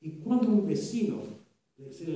[0.00, 1.22] Y cuando un vecino
[1.90, 2.08] se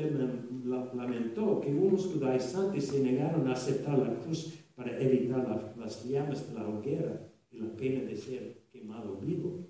[0.95, 6.55] lamentó que unos judaizantes se negaron a aceptar la cruz para evitar las llamas de
[6.55, 9.67] la hoguera y la pena de ser quemado vivo.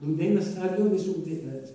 [0.00, 1.24] Ludena salió de su,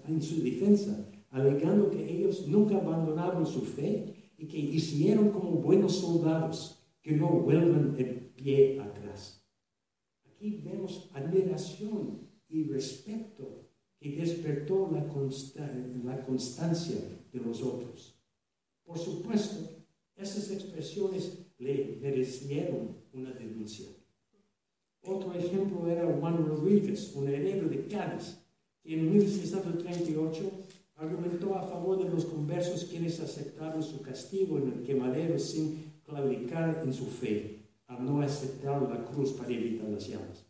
[0.08, 5.98] en su defensa, alegando que ellos nunca abandonaron su fe y que hicieron como buenos
[5.98, 9.46] soldados, que no vuelvan el pie atrás.
[10.26, 13.65] Aquí vemos admiración y respeto
[14.00, 15.06] que despertó la,
[16.26, 16.98] constancia
[17.32, 18.16] de los otros.
[18.84, 19.58] Por supuesto,
[20.16, 23.88] esas expresiones le merecieron una denuncia.
[25.02, 28.38] Otro ejemplo era Juan Rodríguez, un heredero de Cádiz,
[28.82, 30.52] que en 1638
[30.98, 36.84] Argumentó a favor de los conversos quienes aceptaron su castigo en el quemadero sin claudicar
[36.86, 40.45] en su fe, al no aceptar la cruz para evitar las llamas,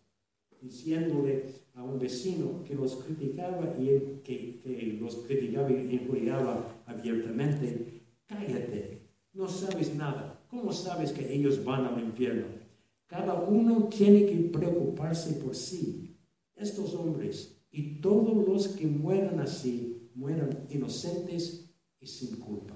[0.61, 8.01] diciéndole a un vecino que los criticaba y que, que los criticaba y injuriaba abiertamente,
[8.25, 9.01] cállate,
[9.33, 12.45] no sabes nada, ¿cómo sabes que ellos van al infierno?
[13.07, 16.17] Cada uno tiene que preocuparse por sí.
[16.55, 22.75] Estos hombres y todos los que mueran así, mueran inocentes y sin culpa.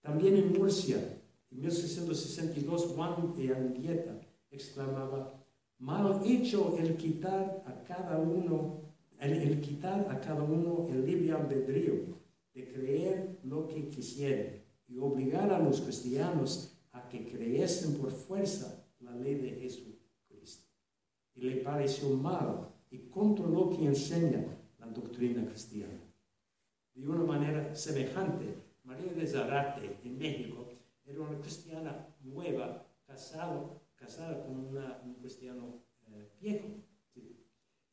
[0.00, 0.96] También en Murcia,
[1.50, 4.20] en 1662, Juan de Anguieta
[4.50, 5.33] exclamaba,
[5.78, 8.80] mal hecho el quitar a cada uno,
[9.20, 11.94] el, quitar a cada uno el libre albedrío
[12.54, 14.52] de creer lo que quisiera
[14.86, 20.68] y obligar a los cristianos a que creyesen por fuerza la ley de Jesucristo.
[21.34, 24.44] Y le pareció mal y contra lo que enseña
[24.78, 26.00] la doctrina cristiana.
[26.94, 30.68] De una manera semejante, María de Zarate en México
[31.04, 36.68] era una cristiana nueva, casado, casada con un cristiano eh, viejo.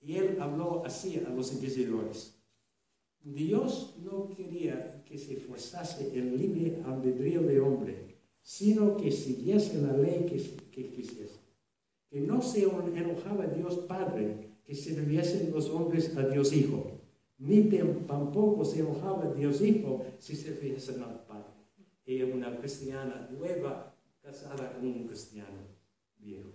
[0.01, 2.37] Y él habló así a los inquisidores.
[3.23, 9.93] Dios no quería que se forzase el libre albedrío de hombre, sino que siguiese la
[9.93, 10.37] ley que,
[10.71, 11.39] que quisiese.
[12.09, 16.99] Que no se enojaba Dios Padre que sirviesen los hombres a Dios Hijo,
[17.37, 17.63] ni
[18.07, 21.53] tampoco se enojaba Dios Hijo si sirviesen al Padre.
[22.05, 25.70] Ella una cristiana nueva casada con un cristiano
[26.21, 26.49] viejo.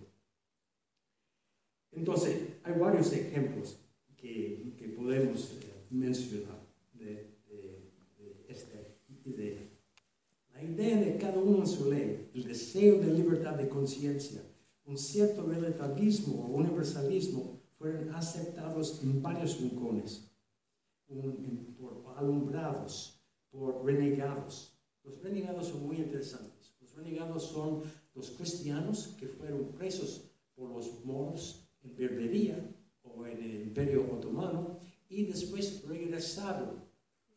[1.91, 3.79] Entonces, hay varios ejemplos
[4.15, 6.59] que, que podemos eh, mencionar
[6.93, 8.77] de, de, esta
[9.25, 9.59] idea.
[10.53, 14.41] La idea de cada uno en su ley, el deseo de libertad de conciencia,
[14.85, 20.31] un cierto relativismo o universalismo fueron aceptados en varios rincones,
[21.77, 24.77] por alumbrados, por renegados.
[25.03, 26.75] Los renegados son muy interesantes.
[26.81, 27.83] Los renegados son
[28.17, 32.57] los cristianos que fueron presos por los moros en Berbería
[33.03, 36.83] o en el Imperio Otomano y después regresaron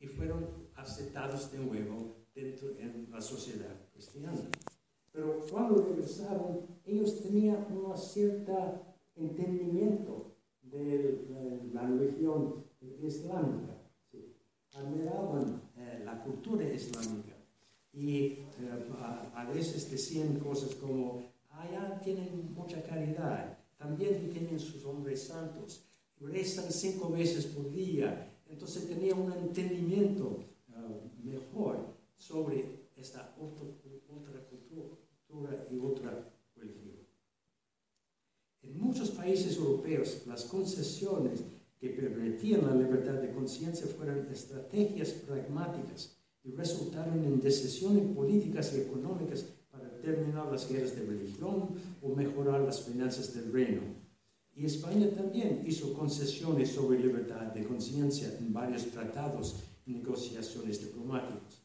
[0.00, 4.40] y fueron aceptados de nuevo dentro de la sociedad cristiana.
[5.12, 8.82] Pero cuando regresaron, ellos tenían una cierta
[9.14, 12.64] entendimiento de la religión
[13.02, 13.76] islámica.
[14.72, 17.29] Admiraban eh, la cultura islámica
[17.92, 18.46] y eh,
[19.34, 25.84] a, veces decían cosas como, allá ah, tienen mucha caridad, también tienen sus hombres santos,
[26.20, 28.26] rezan cinco veces por día.
[28.48, 36.30] Entonces tenía un entendimiento uh, mejor sobre esta otra, cultura y otra
[38.62, 41.40] en muchos países europeos, las concesiones
[41.78, 48.80] que permitían la libertad de conciencia fueron estrategias pragmáticas y resultaron en decisiones políticas y
[48.80, 51.68] económicas para terminar las guerras de religión
[52.02, 53.82] o mejorar las finanzas del reino.
[54.54, 61.62] Y España también hizo concesiones sobre libertad de conciencia en varios tratados y negociaciones diplomáticas.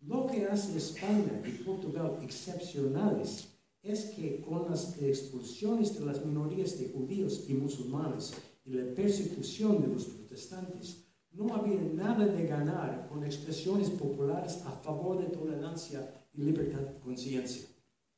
[0.00, 3.48] Lo que hace España y Portugal excepcionales
[3.82, 8.32] es que con las expulsiones de las minorías de judíos y musulmanes
[8.64, 11.07] y la persecución de los protestantes,
[11.38, 16.98] no había nada de ganar con expresiones populares a favor de tolerancia y libertad de
[16.98, 17.68] conciencia.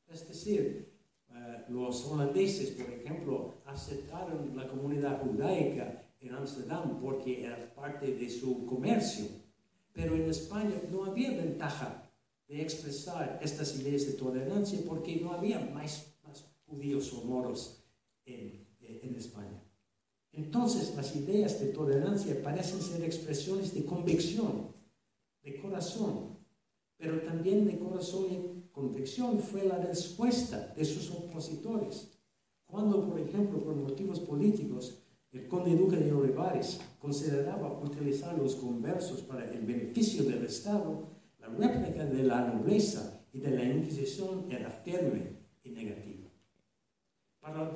[0.09, 0.91] Es decir,
[1.29, 8.31] eh, los holandeses, por ejemplo, aceptaron la comunidad judaica en Ámsterdam porque era parte de
[8.31, 9.27] su comercio,
[9.93, 12.11] pero en España no había ventaja
[12.49, 16.07] de expresar estas ideas de tolerancia porque no había más,
[16.67, 17.85] judíos o moros
[18.25, 19.61] en España.
[20.33, 24.73] Entonces las ideas de tolerancia parecen ser expresiones de convicción,
[25.43, 26.39] de corazón,
[26.97, 32.13] pero también de corazón y convicción fue la respuesta de sus opositores.
[32.67, 35.03] Cuando, por ejemplo, por motivos políticos,
[35.33, 41.09] el conde duque de Olivares consideraba utilizar los conversos para el beneficio del Estado,
[41.39, 46.20] la réplica de la nobleza y de la Inquisición era firme y negativa.
[47.51, 47.73] Para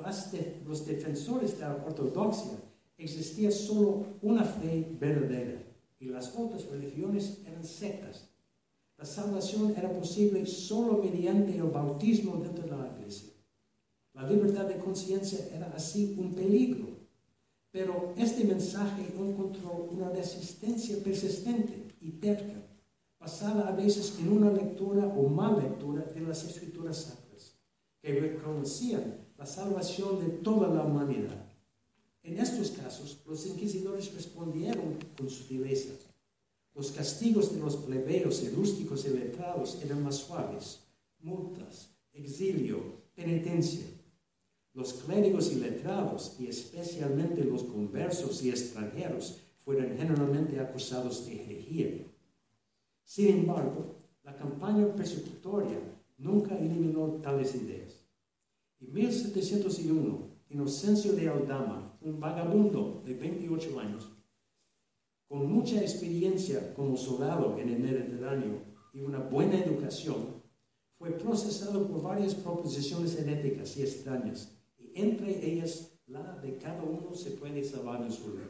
[0.65, 2.53] los defensores de la ortodoxia
[2.97, 5.61] existía solo una fe verdadera
[5.99, 8.29] y las otras religiones eran sectas.
[8.97, 13.33] La salvación era posible solo mediante el bautismo dentro de la iglesia.
[14.13, 16.87] La libertad de conciencia era así un peligro.
[17.69, 22.65] Pero este mensaje encontró una resistencia persistente y terca
[23.19, 27.59] basada a veces en una lectura o mal lectura de las escrituras sacras,
[28.01, 31.45] que reconocían la salvación de toda la humanidad.
[32.23, 35.93] En estos casos, los inquisidores respondieron con sutileza.
[36.73, 40.79] Los castigos de los plebeyos y rústicos y letrados eran más suaves.
[41.19, 42.79] Multas, exilio,
[43.13, 43.85] penitencia.
[44.73, 52.05] Los clérigos y letrados, y especialmente los conversos y extranjeros, fueron generalmente acusados de herejía.
[53.03, 55.79] Sin embargo, la campaña persecutoria
[56.17, 58.04] nunca eliminó tales ideas.
[58.87, 64.11] En 1701, Inocencio de Aldama, un vagabundo de 28 años,
[65.27, 68.61] con mucha experiencia como soldado en el Mediterráneo
[68.93, 70.43] y una buena educación,
[70.93, 77.15] fue procesado por varias proposiciones heréticas y extrañas, y entre ellas la de cada uno
[77.15, 78.47] se puede salvar en su ley.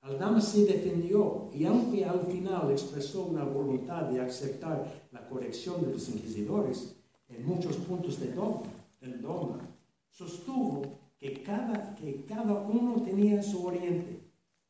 [0.00, 5.92] Aldama se defendió y aunque al final expresó una voluntad de aceptar la corrección de
[5.92, 6.96] los inquisidores
[7.28, 9.68] en muchos puntos del dogma, del dogma
[10.10, 10.82] sostuvo
[11.18, 14.20] que cada, que cada uno tenía su oriente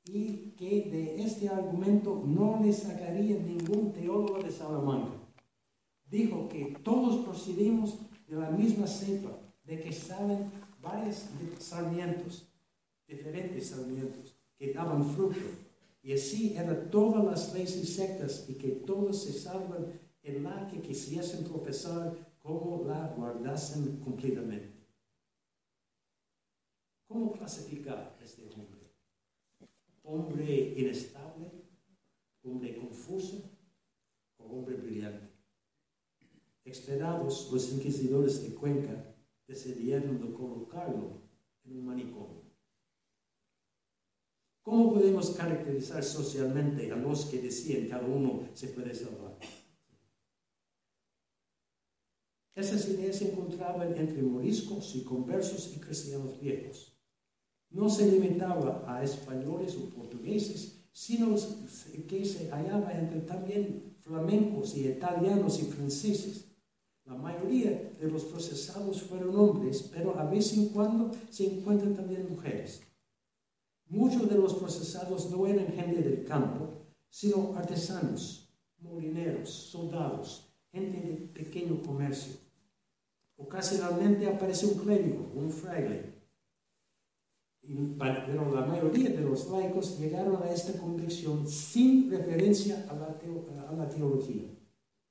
[0.05, 5.13] y que de este argumento no le sacaría ningún teólogo de Salamanca.
[6.07, 9.31] Dijo que todos procedimos de la misma cepa,
[9.65, 10.51] de que salen
[10.81, 11.27] varios
[11.59, 12.49] sarmientos,
[13.07, 15.39] diferentes sarmientos, que daban fruto.
[16.03, 19.87] Y así eran todas las leyes y sectas y que todos se salvan
[20.23, 22.15] en la que quisiesen profesar
[22.49, 24.73] como la guardasen completamente.
[27.07, 28.91] ¿Cómo clasificar este hombre?
[30.03, 31.51] ¿Hombre inestable?
[32.43, 33.51] ¿Hombre confuso?
[34.39, 35.29] ¿O hombre brillante?
[36.65, 39.15] Esperados, los inquisidores de Cuenca
[39.47, 41.21] decidieron de colocarlo
[41.65, 42.45] en un manicomio.
[44.63, 49.39] ¿Cómo podemos caracterizar socialmente a los que decían cada uno se puede salvar?
[52.59, 56.93] Esas ideas se encontraban entre moriscos y conversos y cristianos viejos.
[57.71, 61.37] No se limitaba a españoles o portugueses, sino
[62.09, 66.47] que se hallaba entre también flamencos y italianos y franceses.
[67.05, 72.29] La mayoría de los procesados fueron hombres, pero a vez en cuando se encuentran también
[72.29, 72.83] mujeres.
[73.87, 76.71] Muchos de los procesados no eran gente del campo,
[77.09, 82.48] sino artesanos, molineros, soldados, gente de pequeño comercio.
[83.39, 86.19] Ocasionalmente aparece un clérigo, un fraile.
[87.63, 93.19] Pero la mayoría de los laicos llegaron a esta convicción sin referencia a la,
[93.69, 94.45] a la teología,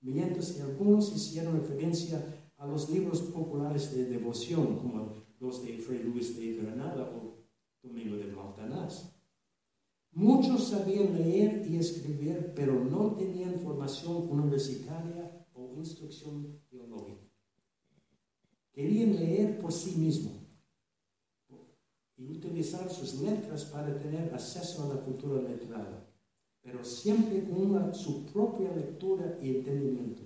[0.02, 2.22] mientras que algunos hicieron referencia
[2.58, 7.46] a los libros populares de devoción, como los de Fray Luis de Granada o
[7.82, 9.14] Domingo de Montanás.
[10.12, 17.07] Muchos sabían leer y escribir, pero no tenían formación universitaria o instrucción teológica.
[18.78, 20.34] Querían leer por sí mismos
[22.16, 26.08] y utilizar sus letras para tener acceso a la cultura letrada,
[26.62, 30.22] pero siempre con su propia lectura y entendimiento.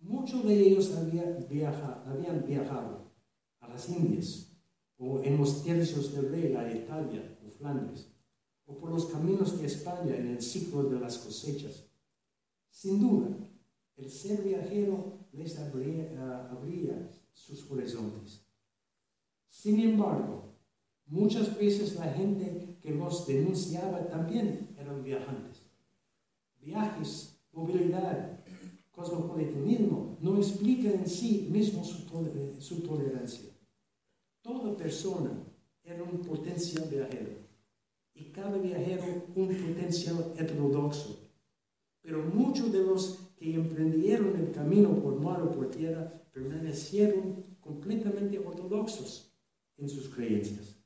[0.00, 3.12] Muchos de ellos habían viajado
[3.60, 4.50] a las Indias
[4.98, 8.08] o en los tercios del rey a Italia o Flandes,
[8.66, 11.84] o por los caminos de España en el ciclo de las cosechas.
[12.70, 13.28] Sin duda,
[13.94, 17.08] el ser viajero les abría, abría
[17.46, 18.44] sus horizontes.
[19.48, 20.54] Sin embargo,
[21.06, 25.62] muchas veces la gente que los denunciaba también eran viajantes.
[26.60, 28.44] Viajes, movilidad,
[28.90, 32.06] cosmopolitanismo no explican en sí mismo su,
[32.60, 33.50] su tolerancia.
[34.42, 35.30] Toda persona
[35.82, 37.32] era un potencial viajero
[38.14, 41.29] y cada viajero un potencial heterodoxo.
[42.02, 48.38] Pero muchos de los que emprendieron el camino por mar o por tierra permanecieron completamente
[48.38, 49.32] ortodoxos
[49.76, 50.76] en sus creencias.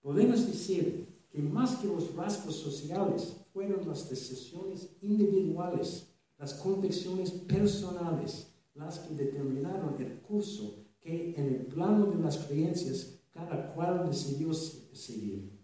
[0.00, 8.54] Podemos decir que más que los rasgos sociales fueron las decisiones individuales, las convicciones personales,
[8.74, 14.52] las que determinaron el curso que en el plano de las creencias cada cual decidió
[14.54, 15.60] seguir.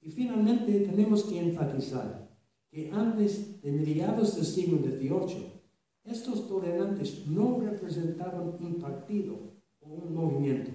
[0.00, 2.27] Y finalmente tenemos que enfatizar
[2.70, 5.58] que antes de mediados del siglo XVIII,
[6.04, 9.34] estos tolerantes no representaban un partido
[9.80, 10.70] o un movimiento,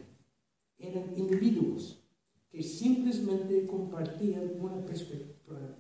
[0.78, 2.04] eran individuos
[2.50, 4.76] que simplemente compartían una,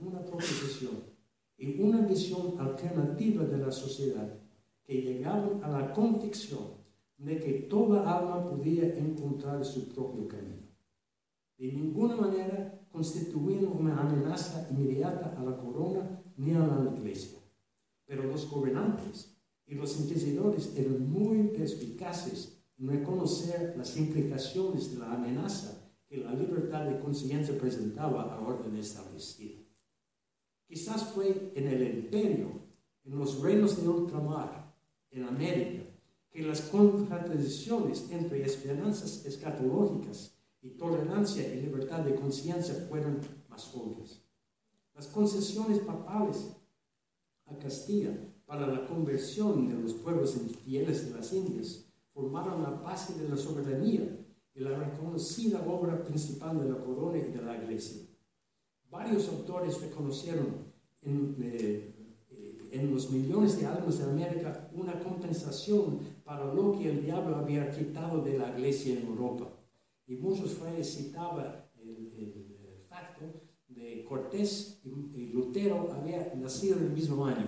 [0.01, 1.13] una proposición
[1.57, 4.39] y una visión alternativa de la sociedad,
[4.83, 6.83] que llegaban a la convicción
[7.17, 10.62] de que toda alma podía encontrar su propio camino.
[11.57, 17.39] De ninguna manera constituían una amenaza inmediata a la corona ni a la iglesia.
[18.05, 25.13] Pero los gobernantes y los inquisidores eran muy perspicaces en reconocer las implicaciones de la
[25.13, 29.61] amenaza que la libertad de conciencia presentaba a orden establecida.
[30.67, 32.49] Quizás fue en el imperio,
[33.03, 34.75] en los reinos de ultramar,
[35.11, 35.83] en América,
[36.31, 40.32] que las contradicciones entre esperanzas escatológicas
[40.63, 44.21] y tolerancia y libertad de conciencia fueron más obvias.
[44.95, 46.55] Las concesiones papales
[47.45, 53.19] a Castilla para la conversión de los pueblos infieles de las Indias formaron la base
[53.19, 58.03] de la soberanía y la reconocida obra principal de la corona y de la iglesia.
[58.89, 66.53] Varios autores reconocieron en, eh, en los millones de almas de América una compensación para
[66.53, 69.49] lo que el diablo había quitado de la iglesia en Europa.
[70.07, 73.25] Y muchos frailes citaban el, facto
[73.67, 77.47] de Cortés y, Lutero habían nacido en el mismo año.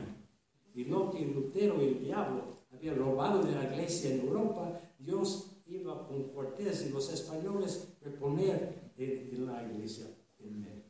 [0.74, 5.62] Y lo que Lutero y el diablo habían robado de la iglesia en Europa, Dios
[5.68, 10.08] iba con Cortés y los españoles a reponer en, la iglesia
[10.40, 10.84] en medio.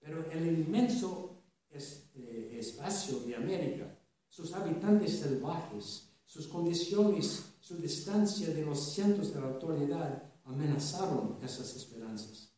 [0.00, 3.98] Pero el inmenso eh, espacio de América,
[4.28, 11.76] sus habitantes salvajes, sus condiciones, su distancia de los cientos de la autoridad amenazaron esas
[11.76, 12.54] esperanzas.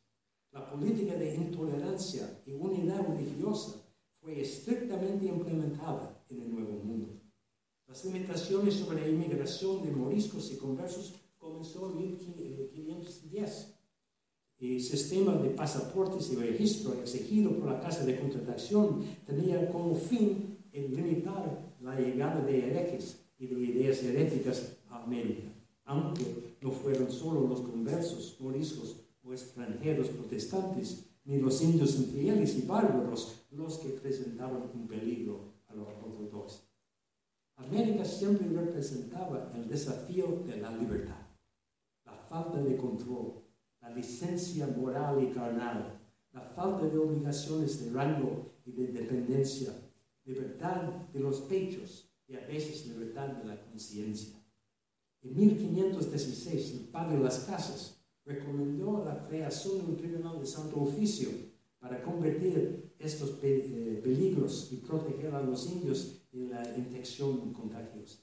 [0.52, 3.82] La política de intolerancia y unidad religiosa
[4.20, 7.20] fue estrictamente implementada en el Nuevo Mundo.
[7.86, 13.74] Las limitaciones sobre la inmigración de moriscos y conversos comenzó en 1510
[14.60, 20.58] el sistema de pasaportes y registro exigido por la Casa de Contratación tenía como fin
[20.72, 25.49] limitar la llegada de herejes y de ideas heréticas a América,
[25.90, 32.62] aunque no fueron solo los conversos, moriscos o extranjeros protestantes, ni los indios infieles y
[32.62, 36.68] bárbaros los que presentaban un peligro a los ortodoxos.
[37.56, 41.26] América siempre representaba el desafío de la libertad,
[42.04, 43.42] la falta de control
[43.80, 45.98] la licencia moral y carnal,
[46.32, 49.72] la falta de obligaciones de rango y de dependencia,
[50.24, 50.82] libertad
[51.12, 54.39] de los pechos y a veces libertad de la conciencia.
[55.22, 61.28] En 1516, el padre las Casas recomendó la creación de un tribunal de santo oficio
[61.78, 68.18] para convertir estos eh, peligros y proteger a los indios de la infección contagiosa.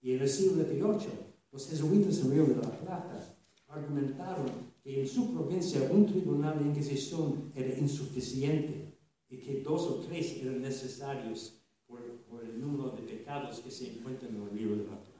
[0.00, 1.12] Y en el siglo XVIII,
[1.52, 3.36] los jesuitas en Río de la Plata
[3.68, 4.46] argumentaron
[4.82, 8.98] que en su provincia un tribunal de inquisición era insuficiente
[9.28, 12.00] y que dos o tres eran necesarios por,
[12.42, 15.11] el número de pecados que se encuentran en el libro de la Plata.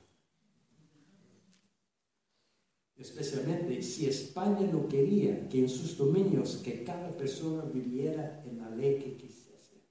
[3.02, 8.70] Especialmente si España no quería que en sus dominios que cada persona viviera en la
[8.70, 9.82] ley que quisiese.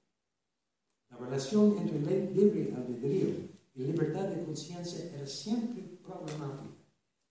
[1.10, 3.28] La relación entre libre albedrío
[3.74, 6.74] y libertad de conciencia era siempre problemática,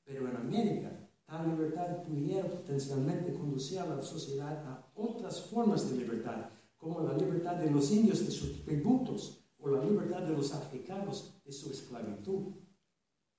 [0.04, 5.98] pero en América la libertad pudiera potencialmente conducir a la sociedad a otras formas de
[5.98, 10.54] libertad, como la libertad de los indios de sus tributos o la libertad de los
[10.54, 12.54] africanos de su esclavitud.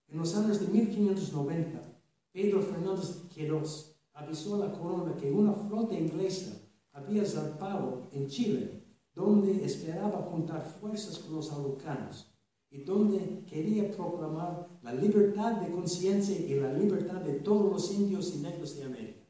[0.08, 1.91] En los años de 1590,
[2.32, 6.62] Pedro Fernández Quirós avisó a la corona que una flota inglesa
[6.92, 12.32] había zarpado en Chile, donde esperaba contar fuerzas con los araucanos
[12.70, 18.34] y donde quería proclamar la libertad de conciencia y la libertad de todos los indios
[18.34, 19.26] y negros de América.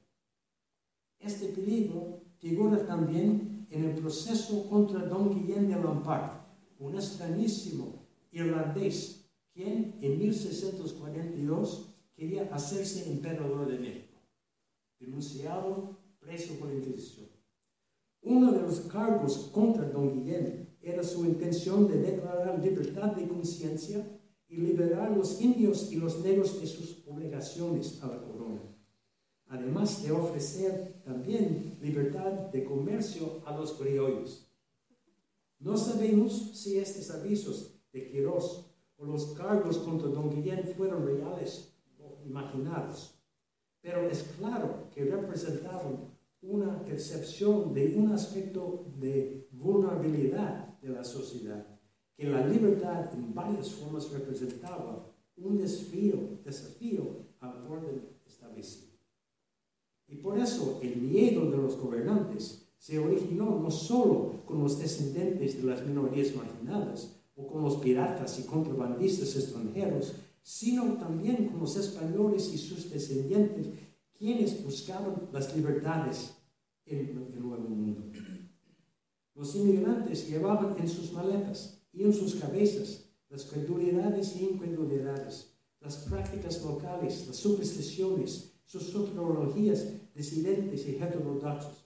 [1.18, 6.42] Este peligro figura también en el proceso contra Don Guillén de Lampard,
[6.78, 14.20] un extrañísimo irlandés, quien en 1642 quería hacerse emperador de México,
[14.98, 17.28] denunciado, preso por Inquisición.
[18.22, 24.20] Uno de los cargos contra Don Guillén era su intención de declarar libertad de conciencia
[24.48, 28.60] y liberar a los indios y los negros de sus obligaciones a la corona,
[29.48, 34.48] además de ofrecer también libertad de comercio a los criollos.
[35.58, 41.72] No sabemos si estos avisos de Quirós o los cargos contra don Guillén fueron reales
[42.27, 43.18] imaginados,
[43.81, 46.12] pero es claro que representaron
[46.43, 51.66] una percepción de un aspecto de vulnerabilidad de la sociedad,
[52.16, 55.07] que la libertad en varias formas representaba
[55.37, 58.93] un desafío, desafío al orden establecido.
[60.09, 65.57] Y por eso el miedo de los gobernantes se originó no solo con los descendientes
[65.57, 71.76] de las minorías marginadas o con los piratas y contrabandistas extranjeros, sino también con los
[71.76, 73.68] españoles y sus descendientes,
[74.18, 76.34] quienes buscaban las libertades
[76.86, 78.03] en el nuevo mundo.
[79.34, 85.97] Los inmigrantes llevaban en sus maletas y en sus cabezas las credulidades y incredulidades, las
[85.97, 91.84] prácticas locales, las supersticiones sus soteriologías disidentes y heterodoxas.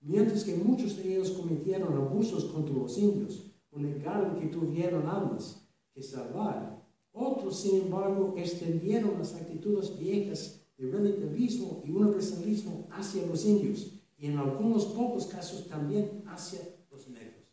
[0.00, 5.68] Mientras que muchos de ellos cometieron abusos contra los indios o negaron que tuvieron almas
[5.92, 6.75] que salvar,
[7.16, 14.26] otros, sin embargo, extendieron las actitudes viejas de relativismo y universalismo hacia los indios y
[14.26, 16.60] en algunos pocos casos también hacia
[16.90, 17.44] los negros.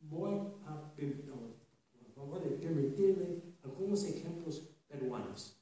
[0.00, 0.34] Voy
[0.64, 0.92] a,
[2.60, 5.60] permitirle algunos ejemplos peruanos.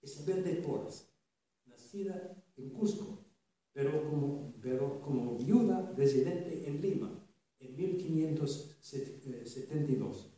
[0.00, 1.08] Isabel de Porras,
[1.66, 3.18] nacida en Cusco,
[3.72, 7.10] pero como, pero como viuda residente en Lima
[7.58, 10.31] en 1572.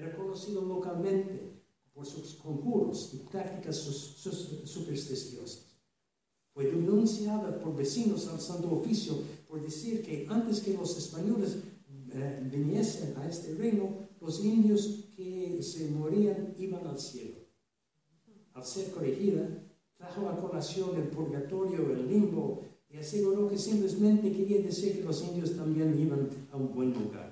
[0.00, 1.60] Era conocido localmente
[1.92, 5.66] por sus conjuros y prácticas supersticiosas.
[6.54, 9.12] Fue denunciada por vecinos al Santo Oficio
[9.46, 11.58] por decir que antes que los españoles
[12.12, 17.36] eh, viniesen a este reino, los indios que se morían iban al cielo.
[18.54, 19.46] Al ser corregida,
[19.98, 25.22] trajo a colación el purgatorio, el limbo, y aseguró que simplemente quería decir que los
[25.22, 27.29] indios también iban a un buen lugar.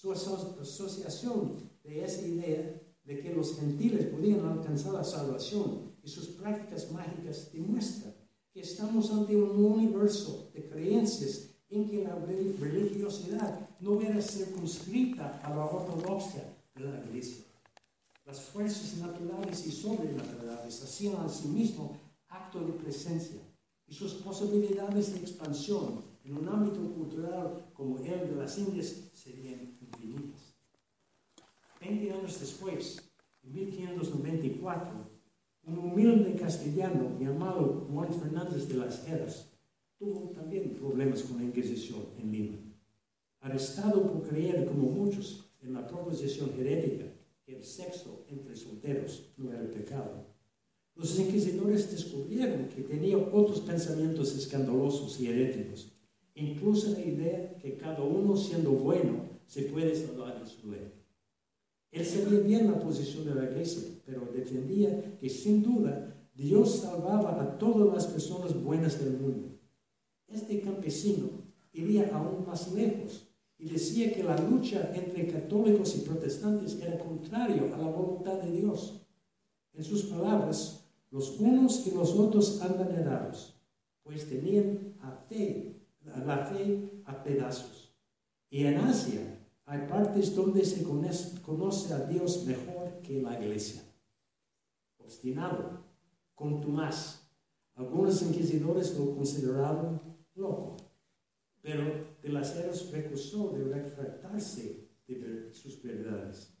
[0.00, 6.28] Su asociación de esa idea de que los gentiles podían alcanzar la salvación y sus
[6.28, 8.14] prácticas mágicas demuestran
[8.50, 15.50] que estamos ante un universo de creencias en que la religiosidad no era circunscrita a
[15.50, 16.44] la ortodoxia
[16.74, 17.44] de la iglesia.
[18.24, 23.42] Las fuerzas naturales y sobrenaturales hacían a sí mismo acto de presencia
[23.86, 29.76] y sus posibilidades de expansión en un ámbito cultural como el de las Indias serían
[30.02, 30.54] infinitas.
[31.80, 33.10] Veinte años después,
[33.42, 34.90] en 1594,
[35.64, 39.50] un humilde castellano llamado Juan Fernández de las Heras
[39.98, 42.58] tuvo también problemas con la Inquisición en Lima.
[43.40, 47.06] Arrestado por creer, como muchos, en la proposición herética
[47.44, 50.26] que el sexo entre solteros no era pecado,
[50.94, 55.92] los inquisidores descubrieron que tenía otros pensamientos escandalosos y heréticos,
[56.34, 60.92] incluso la idea que cada uno siendo bueno se puede salvar ley.
[61.90, 67.42] Él sabía bien la posición de la iglesia, pero defendía que sin duda Dios salvaba
[67.42, 69.58] a todas las personas buenas del mundo.
[70.28, 71.30] Este campesino
[71.72, 73.26] iría aún más lejos
[73.58, 78.52] y decía que la lucha entre católicos y protestantes era contrario a la voluntad de
[78.52, 79.04] Dios.
[79.72, 83.60] En sus palabras, los unos y los otros andan errados,
[84.04, 85.74] pues tenían a fe,
[86.24, 87.92] la fe a pedazos.
[88.48, 89.39] Y en Asia
[89.70, 93.80] hay partes donde se conoce a Dios mejor que la iglesia.
[94.98, 95.84] Obstinado,
[96.34, 97.30] contumaz.
[97.76, 100.00] Algunos inquisidores lo consideraron
[100.34, 100.76] loco,
[101.62, 101.84] pero
[102.20, 106.52] de las eras recusó de retractarse de sus verdades.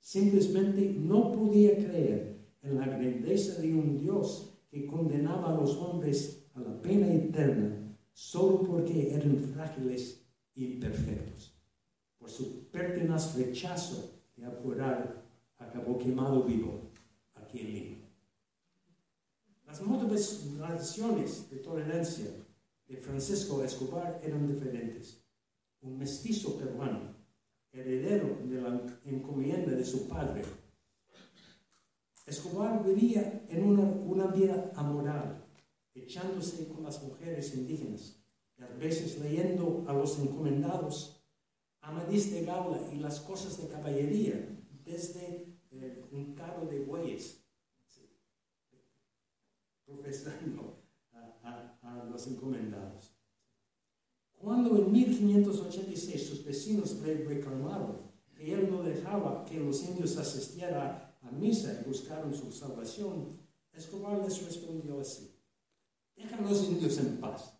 [0.00, 6.50] Simplemente no podía creer en la grandeza de un Dios que condenaba a los hombres
[6.54, 11.57] a la pena eterna solo porque eran frágiles e imperfectos
[12.28, 15.24] su pertinaz rechazo de apurar,
[15.58, 16.90] acabó quemado vivo
[17.34, 17.96] aquí en Lima.
[19.66, 22.26] Las motivaciones de tolerancia
[22.86, 25.22] de Francisco Escobar eran diferentes.
[25.82, 27.14] Un mestizo peruano,
[27.72, 30.42] heredero de la encomienda de su padre.
[32.26, 35.44] Escobar vivía en una, una vida amoral,
[35.94, 38.16] echándose con las mujeres indígenas
[38.58, 41.17] y a veces leyendo a los encomendados
[41.88, 44.46] Amadís de Gaula y las cosas de caballería,
[44.84, 47.42] desde eh, un carro de bueyes,
[49.86, 50.82] profesando
[51.42, 53.14] a, los encomendados.
[54.34, 58.02] Cuando en 1586 sus vecinos le reclamaron
[58.34, 63.40] que él no dejaba que los indios asistieran a misa y buscaron su salvación,
[63.72, 65.34] Escobar les respondió así,
[66.16, 67.54] dejan los indios en paz.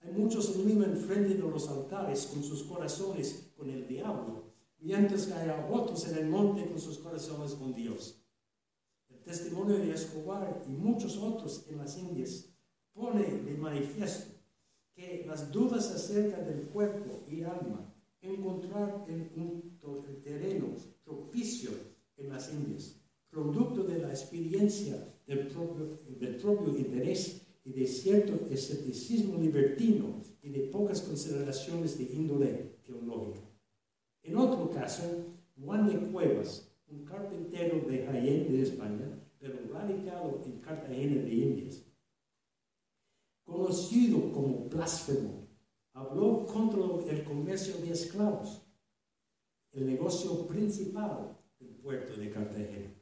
[0.00, 5.26] Hay muchos en Lima enfrente de los altares con sus corazones con el diablo, mientras
[5.26, 8.22] que hay otros en el monte con sus corazones con Dios.
[9.08, 12.50] El testimonio de Escobar y muchos otros en las Indias
[12.92, 14.34] pone de manifiesto
[14.94, 17.90] que las dudas acerca del cuerpo y alma
[18.20, 19.78] encontrar en un
[20.22, 20.66] terreno
[21.02, 21.70] propicio
[22.18, 23.00] en las Indias,
[23.30, 30.50] producto de la experiencia del propio, del propio interés y de cierto escepticismo libertino y
[30.50, 33.53] de pocas consideraciones de índole teológica.
[34.24, 35.02] En otro caso,
[35.62, 41.84] Juan de Cuevas, un carpintero de Jaén de España, pero radicado en Cartagena de Indias,
[43.44, 45.46] conocido como blasfemo,
[45.92, 46.80] habló contra
[47.12, 48.62] el comercio de esclavos,
[49.72, 52.94] el negocio principal del puerto de Cartagena.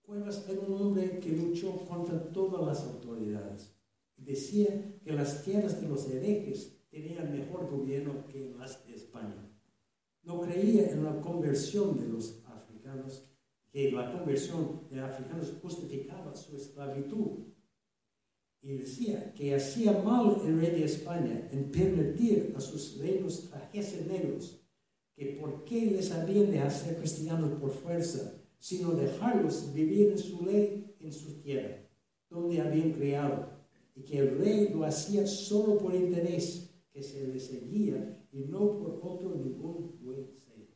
[0.00, 3.76] Cuevas era un hombre que luchó contra todas las autoridades
[4.16, 9.49] y decía que las tierras de los herejes tenían mejor gobierno que las de España.
[10.22, 13.26] No creía en la conversión de los africanos,
[13.72, 17.46] que la conversión de africanos justificaba su esclavitud.
[18.62, 24.08] Y decía que hacía mal el rey de España en permitir a sus reinos trajesen
[24.08, 24.60] negros,
[25.14, 30.44] que por qué les habían de hacer cristianos por fuerza sino dejarlos vivir en su
[30.44, 31.88] ley en su tierra,
[32.28, 33.48] donde habían creado,
[33.96, 38.78] y que el rey lo hacía solo por interés que se le seguía y no
[38.78, 40.68] por otro ningún buen ser.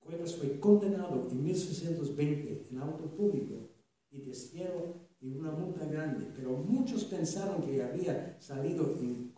[0.00, 3.70] Cuevas fue condenado en 1620 en auto público
[4.10, 9.32] y destierro y una multa grande, pero muchos pensaron que había salido en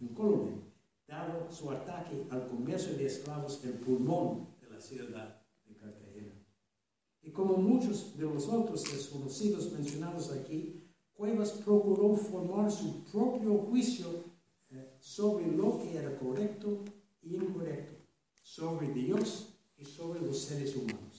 [0.00, 0.64] incólume,
[1.06, 5.40] dado su ataque al comercio de esclavos el pulmón de la ciudad.
[7.22, 14.06] Y como muchos de los otros desconocidos mencionados aquí, Cuevas procuró formar su propio juicio
[15.04, 16.82] sobre lo que era correcto
[17.22, 17.92] y incorrecto,
[18.42, 21.18] sobre Dios y sobre los seres humanos.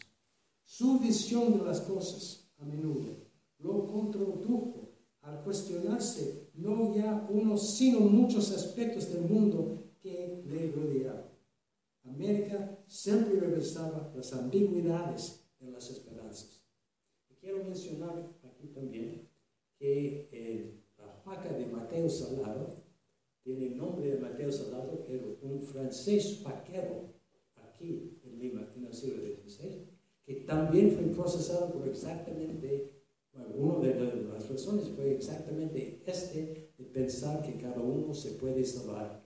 [0.65, 3.15] Su visión de las cosas a menudo
[3.59, 4.89] lo contradujo
[5.21, 11.31] al cuestionarse no ya unos, sino muchos aspectos del mundo que le rodeaba.
[12.05, 16.63] América siempre regresaba las ambigüedades en las esperanzas.
[17.39, 19.29] Quiero mencionar aquí también
[19.77, 22.84] que eh, la faca de Mateo Salado
[23.45, 27.13] tiene el nombre de Mateo Salado, era un francés vaquero
[27.55, 29.85] aquí en Lima en el siglo XVI,
[30.25, 36.85] que también fue procesado por exactamente, bueno, una de las razones fue exactamente este, de
[36.85, 39.23] pensar que cada uno se puede salvar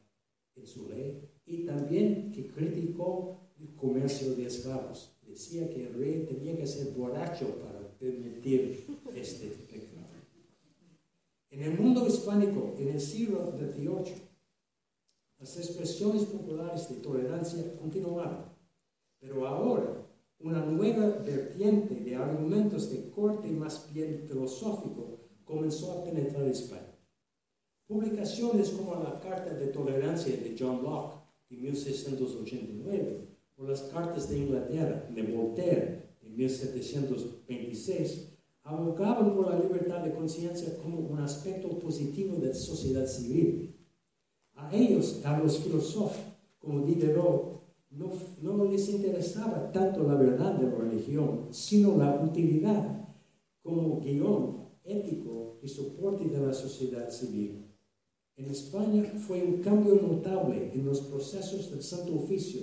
[0.53, 6.26] en su ley, y también que criticó el comercio de esclavos decía que el rey
[6.28, 9.88] tenía que ser borracho para permitir este pecado.
[11.51, 14.21] En el mundo hispánico, en el siglo XVIII,
[15.39, 18.45] las expresiones populares de tolerancia continuaron,
[19.19, 20.05] pero ahora
[20.39, 26.95] una nueva vertiente de argumentos de corte más bien filosófico comenzó a penetrar España.
[27.87, 31.15] Publicaciones como la Carta de Tolerancia de John Locke
[31.49, 33.27] de 1689
[33.57, 38.28] o las cartas de Inglaterra de Voltaire en 1726
[38.70, 43.76] abogaban por la libertad de conciencia como un aspecto positivo de la sociedad civil.
[44.55, 46.17] A ellos, a los filósofos
[46.59, 48.11] como Diderot, no,
[48.41, 53.07] no les interesaba tanto la verdad de la religión, sino la utilidad
[53.63, 57.65] como guion ético y soporte de la sociedad civil.
[58.36, 62.61] En España fue un cambio notable en los procesos del Santo Oficio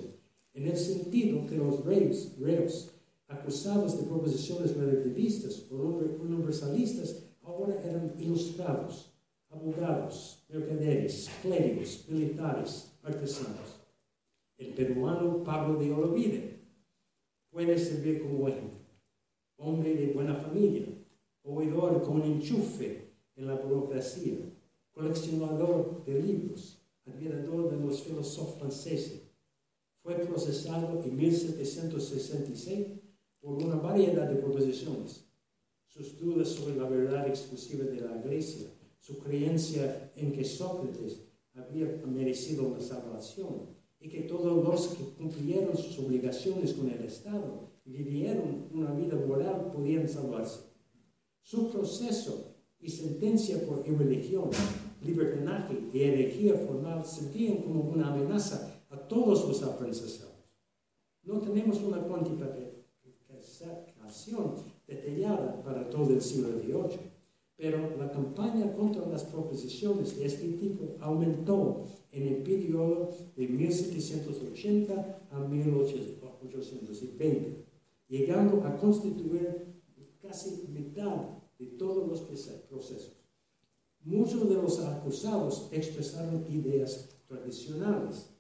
[0.55, 2.96] en el sentido que los reos, reos
[3.29, 5.75] acusados de proposiciones relativistas o
[6.21, 9.13] universalistas ahora eran ilustrados,
[9.51, 13.81] abogados, mercaderes, clérigos, militares, artesanos.
[14.59, 16.61] El peruano Pablo de Olavide
[17.51, 18.79] puede servir como ejemplo.
[19.59, 20.87] Hombre de buena familia,
[21.43, 24.35] oidor con enchufe en la burocracia,
[24.93, 29.23] coleccionador de libros, admirador de los filósofos franceses,
[30.03, 33.06] fue procesado en 1766
[33.47, 35.25] por una variedad de proposiciones.
[35.87, 38.67] Sus dudas sobre la verdad exclusiva de la Iglesia,
[38.99, 41.23] su creencia en que Sócrates
[41.55, 43.69] había merecido la salvación
[44.01, 49.15] y que todos los que cumplieron sus obligaciones con el Estado y vivieron una vida
[49.15, 50.63] moral podían salvarse.
[51.41, 54.51] Su proceso y sentencia por irreligión,
[55.05, 60.35] libertinaje y herejía formal sentían como una amenaza a todos los aprendizados.
[61.23, 62.07] No tenemos una
[63.65, 64.55] cuantificación
[64.87, 67.01] detallada para todo el siglo XVIII,
[67.57, 75.29] pero la campaña contra las proposiciones de este tipo aumentó en el periodo de 1780
[75.31, 77.65] a 1820,
[78.09, 79.75] llegando a constituir
[80.21, 83.17] casi mitad de todos los procesos.
[84.05, 88.36] Muchos de los acusados expresaron ideas tradicionales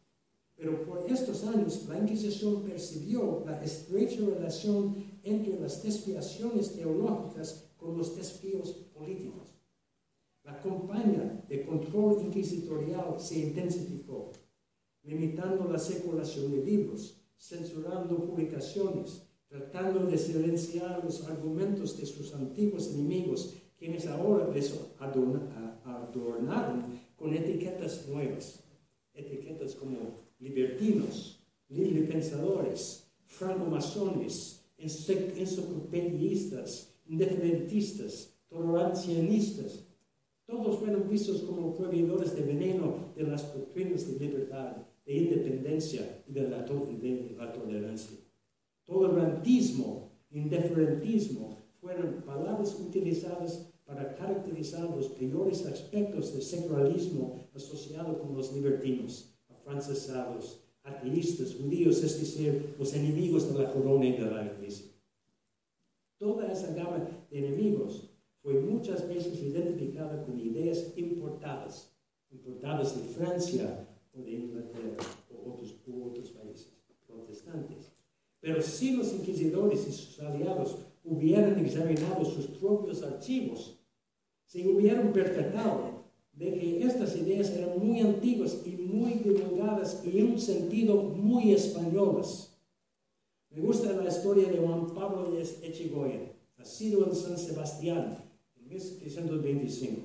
[0.57, 7.99] pero por estos años la Inquisición percibió la estrecha relación entre las desviaciones teológicas con
[7.99, 9.55] los desvíos políticos.
[10.45, 14.31] La campaña de control inquisitorial se intensificó,
[15.03, 22.95] limitando la circulación de libros, censurando publicaciones, tratando de silenciar los argumentos de sus antiguos
[22.95, 28.65] enemigos, quienes ahora les adornaron con etiquetas nuevas,
[29.13, 39.87] etiquetas como libertinos, libre pensadores, francomasones, enciclopedistas, independentistas, tolerancianistas,
[40.47, 46.32] todos fueron vistos como proveedores de veneno de las doctrinas de libertad, de independencia y
[46.32, 48.16] de la, de la tolerancia.
[48.84, 58.53] Tolerantismo, indiferentismo fueron palabras utilizadas para caracterizar los peores aspectos del secularismo asociado con los
[58.53, 59.36] libertinos,
[59.67, 64.93] afrancesados, ateístas, judíos, es decir, los enemigos de la corona y de la iglesia.
[66.19, 68.11] Toda esa gama de enemigos
[68.43, 71.93] fue muchas veces identificada con ideas importadas,
[72.31, 74.97] importadas de Francia o de Inglaterra
[75.31, 76.73] o otros, otros países
[77.07, 77.93] protestantes.
[78.41, 83.79] Pero si los inquisidores y sus aliados hubieran examinado sus propios archivos,
[84.45, 85.95] se hubieran percatado
[86.37, 91.53] de que estas ideas eran muy antiguas y muy divulgadas y en un sentido muy
[91.53, 92.55] españolas.
[93.51, 98.18] Me gusta la historia de Juan Pablo de Echegoyen, nacido en San Sebastián,
[98.68, 100.03] 1725,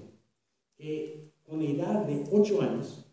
[0.77, 3.05] que con edad de ocho años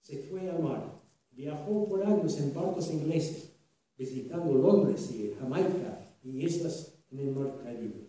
[0.00, 1.00] se fue al mar,
[1.30, 3.52] viajó por años en barcos ingleses,
[3.96, 8.08] visitando Londres y Jamaica y islas en el Norte Caribe.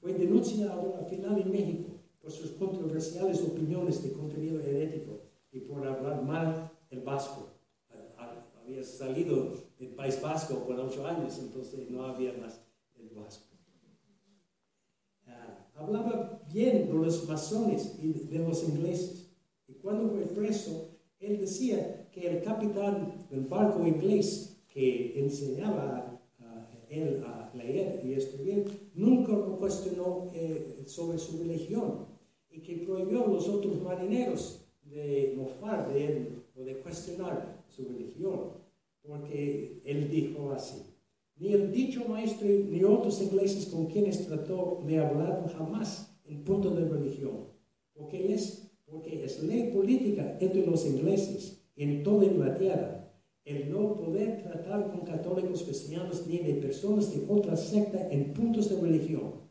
[0.00, 1.93] Fue denunciado al final en México
[2.24, 5.20] por sus controversiales opiniones de contenido herético
[5.52, 7.50] y por hablar mal el vasco.
[8.62, 12.62] Había salido del País Vasco por ocho años, entonces no había más
[12.98, 13.54] el vasco
[15.76, 19.30] hablaba bien de los masones y de los ingleses.
[19.66, 26.68] Y cuando fue preso, él decía que el capitán del barco inglés que enseñaba a,
[26.88, 32.13] él a leer y escribir nunca lo cuestionó eh, sobre su religión
[32.54, 37.84] y que prohibió a los otros marineros de mofar de él o de cuestionar su
[37.84, 38.52] religión,
[39.02, 40.82] porque él dijo así.
[41.36, 46.70] Ni el dicho maestro ni otros ingleses con quienes trató le hablaron jamás en punto
[46.70, 47.48] de religión,
[47.92, 53.00] porque es, porque es ley política entre los ingleses en toda Inglaterra
[53.44, 58.70] el no poder tratar con católicos cristianos ni de personas de otra secta en puntos
[58.70, 59.43] de religión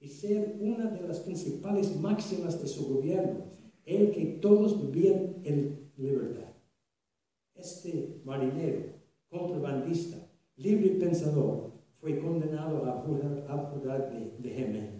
[0.00, 3.44] y ser una de las principales máximas de su gobierno,
[3.84, 6.52] el que todos vivían en libertad.
[7.54, 8.94] Este marinero,
[9.28, 10.16] contrabandista,
[10.56, 14.98] libre pensador, fue condenado a jurar, de, de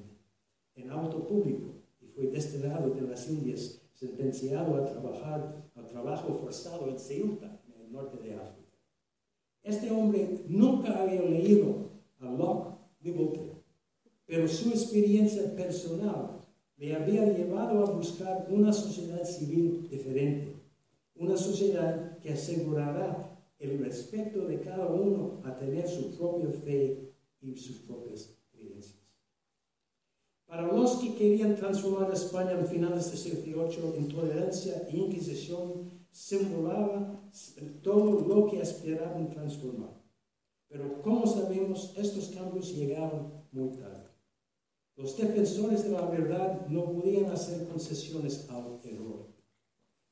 [0.74, 6.88] en auto público y fue desterrado de las Indias, sentenciado a trabajar a trabajo forzado
[6.88, 8.76] en Ceuta, en el norte de África.
[9.62, 11.90] Este hombre nunca había leído
[12.20, 13.57] a Locke ni Voltaire,
[14.28, 16.44] pero su experiencia personal
[16.76, 20.54] le había llevado a buscar una sociedad civil diferente,
[21.16, 27.10] una sociedad que asegurará el respeto de cada uno a tener su propia fe
[27.40, 29.00] y sus propias creencias.
[30.46, 34.96] Para los que querían transformar a España al finales del siglo XVIII en tolerancia e
[34.96, 37.18] inquisición, simbolaba
[37.82, 39.98] todo lo que aspiraban transformar.
[40.68, 44.07] Pero como sabemos, estos cambios llegaron muy tarde.
[44.98, 49.38] Los defensores de la verdad no podían hacer concesiones al error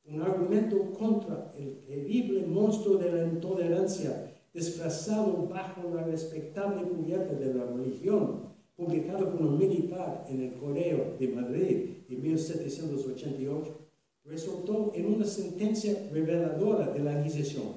[0.09, 7.53] un argumento contra el terrible monstruo de la intolerancia disfrazado bajo la respetable cubierta de
[7.53, 13.79] la religión, publicado por un militar en el Correo de Madrid en 1788,
[14.25, 17.75] resultó en una sentencia reveladora de la Inquisición,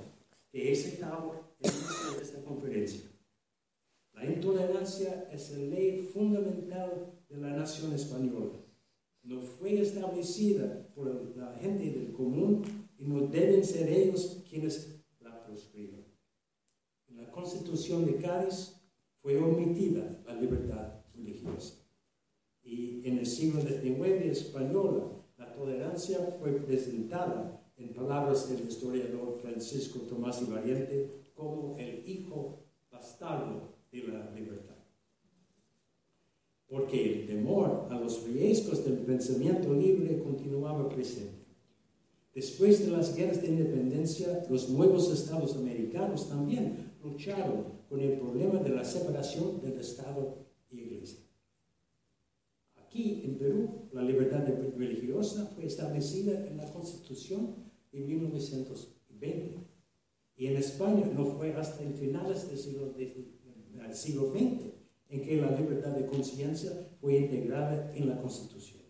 [0.51, 3.08] que he citado en esta conferencia.
[4.19, 8.59] La intolerancia es la ley fundamental de la nación española
[9.23, 12.63] no fue establecida por la gente del común
[12.97, 16.03] y no deben ser ellos quienes la proscriban.
[17.07, 18.75] En la Constitución de Cádiz
[19.21, 21.75] fue omitida la libertad religiosa.
[22.63, 29.99] Y en el siglo XIX español, la tolerancia fue presentada en palabras del historiador Francisco
[29.99, 34.79] Tomás y Variante como el hijo bastardo de la libertad
[36.69, 41.39] porque el temor a los riesgos del pensamiento libre continuaba presente.
[42.33, 48.59] Después de las guerras de independencia, los nuevos estados americanos también lucharon con el problema
[48.59, 51.21] de la separación del Estado y Iglesia.
[52.75, 57.55] Aquí en Perú, la libertad religiosa fue establecida en la Constitución
[57.91, 59.57] de 1920
[60.37, 62.93] y en España no fue hasta el finales del siglo,
[63.73, 64.69] del siglo XX
[65.09, 68.83] en que la libertad de conciencia fue integrada en la Constitución.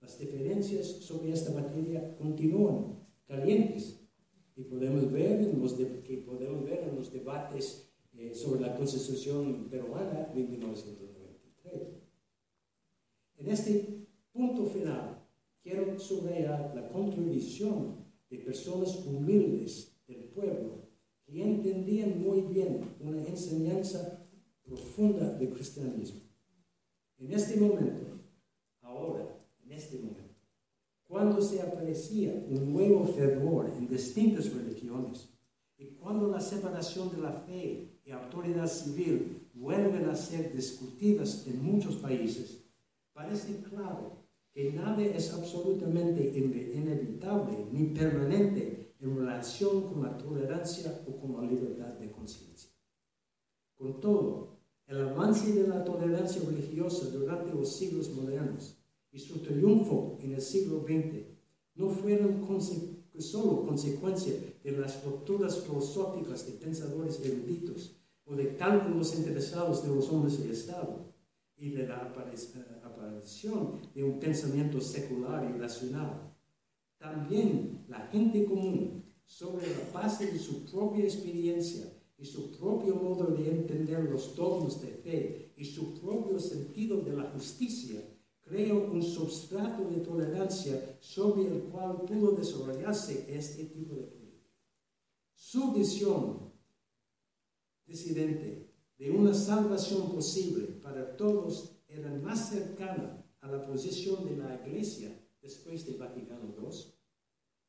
[0.00, 4.00] Las diferencias sobre esta materia continúan calientes
[4.56, 9.68] y podemos ver en los, que podemos ver en los debates eh, sobre la Constitución
[9.70, 11.88] peruana de 1993.
[13.36, 15.24] En este punto final,
[15.62, 20.87] quiero subrayar la contribución de personas humildes del pueblo
[21.28, 24.26] que entendían muy bien una enseñanza
[24.64, 26.20] profunda del cristianismo.
[27.18, 28.06] En este momento,
[28.80, 29.26] ahora,
[29.62, 30.34] en este momento,
[31.06, 35.28] cuando se aparecía un nuevo fervor en distintas religiones
[35.76, 41.62] y cuando la separación de la fe y autoridad civil vuelven a ser discutidas en
[41.62, 42.64] muchos países,
[43.12, 51.20] parece claro que nada es absolutamente inevitable ni permanente en relación con la tolerancia o
[51.20, 52.70] con la libertad de conciencia.
[53.76, 58.78] Con todo, el avance de la tolerancia religiosa durante los siglos modernos
[59.12, 61.26] y su triunfo en el siglo XX
[61.74, 62.40] no fueron
[63.18, 70.08] solo consecuencia de las rupturas filosóficas de pensadores eruditos o de cálculos interesados de los
[70.10, 71.12] hombres de Estado
[71.56, 72.12] y de la
[72.82, 76.27] aparición de un pensamiento secular y racional.
[76.98, 83.26] También la gente común, sobre la base de su propia experiencia y su propio modo
[83.26, 88.02] de entender los dogmas de fe y su propio sentido de la justicia,
[88.40, 94.50] creó un substrato de tolerancia sobre el cual pudo desarrollarse este tipo de política.
[95.34, 96.50] Su visión
[97.86, 104.66] disidente de una salvación posible para todos era más cercana a la posición de la
[104.66, 105.17] Iglesia
[105.48, 106.92] después de Vaticano II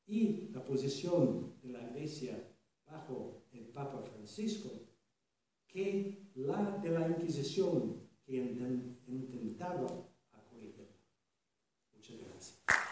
[0.08, 2.46] y la posición de la Iglesia
[2.86, 4.70] bajo el Papa Francisco
[5.66, 8.36] que la de la Inquisición que
[9.08, 10.10] intentaba
[11.96, 12.89] Muchas gracias.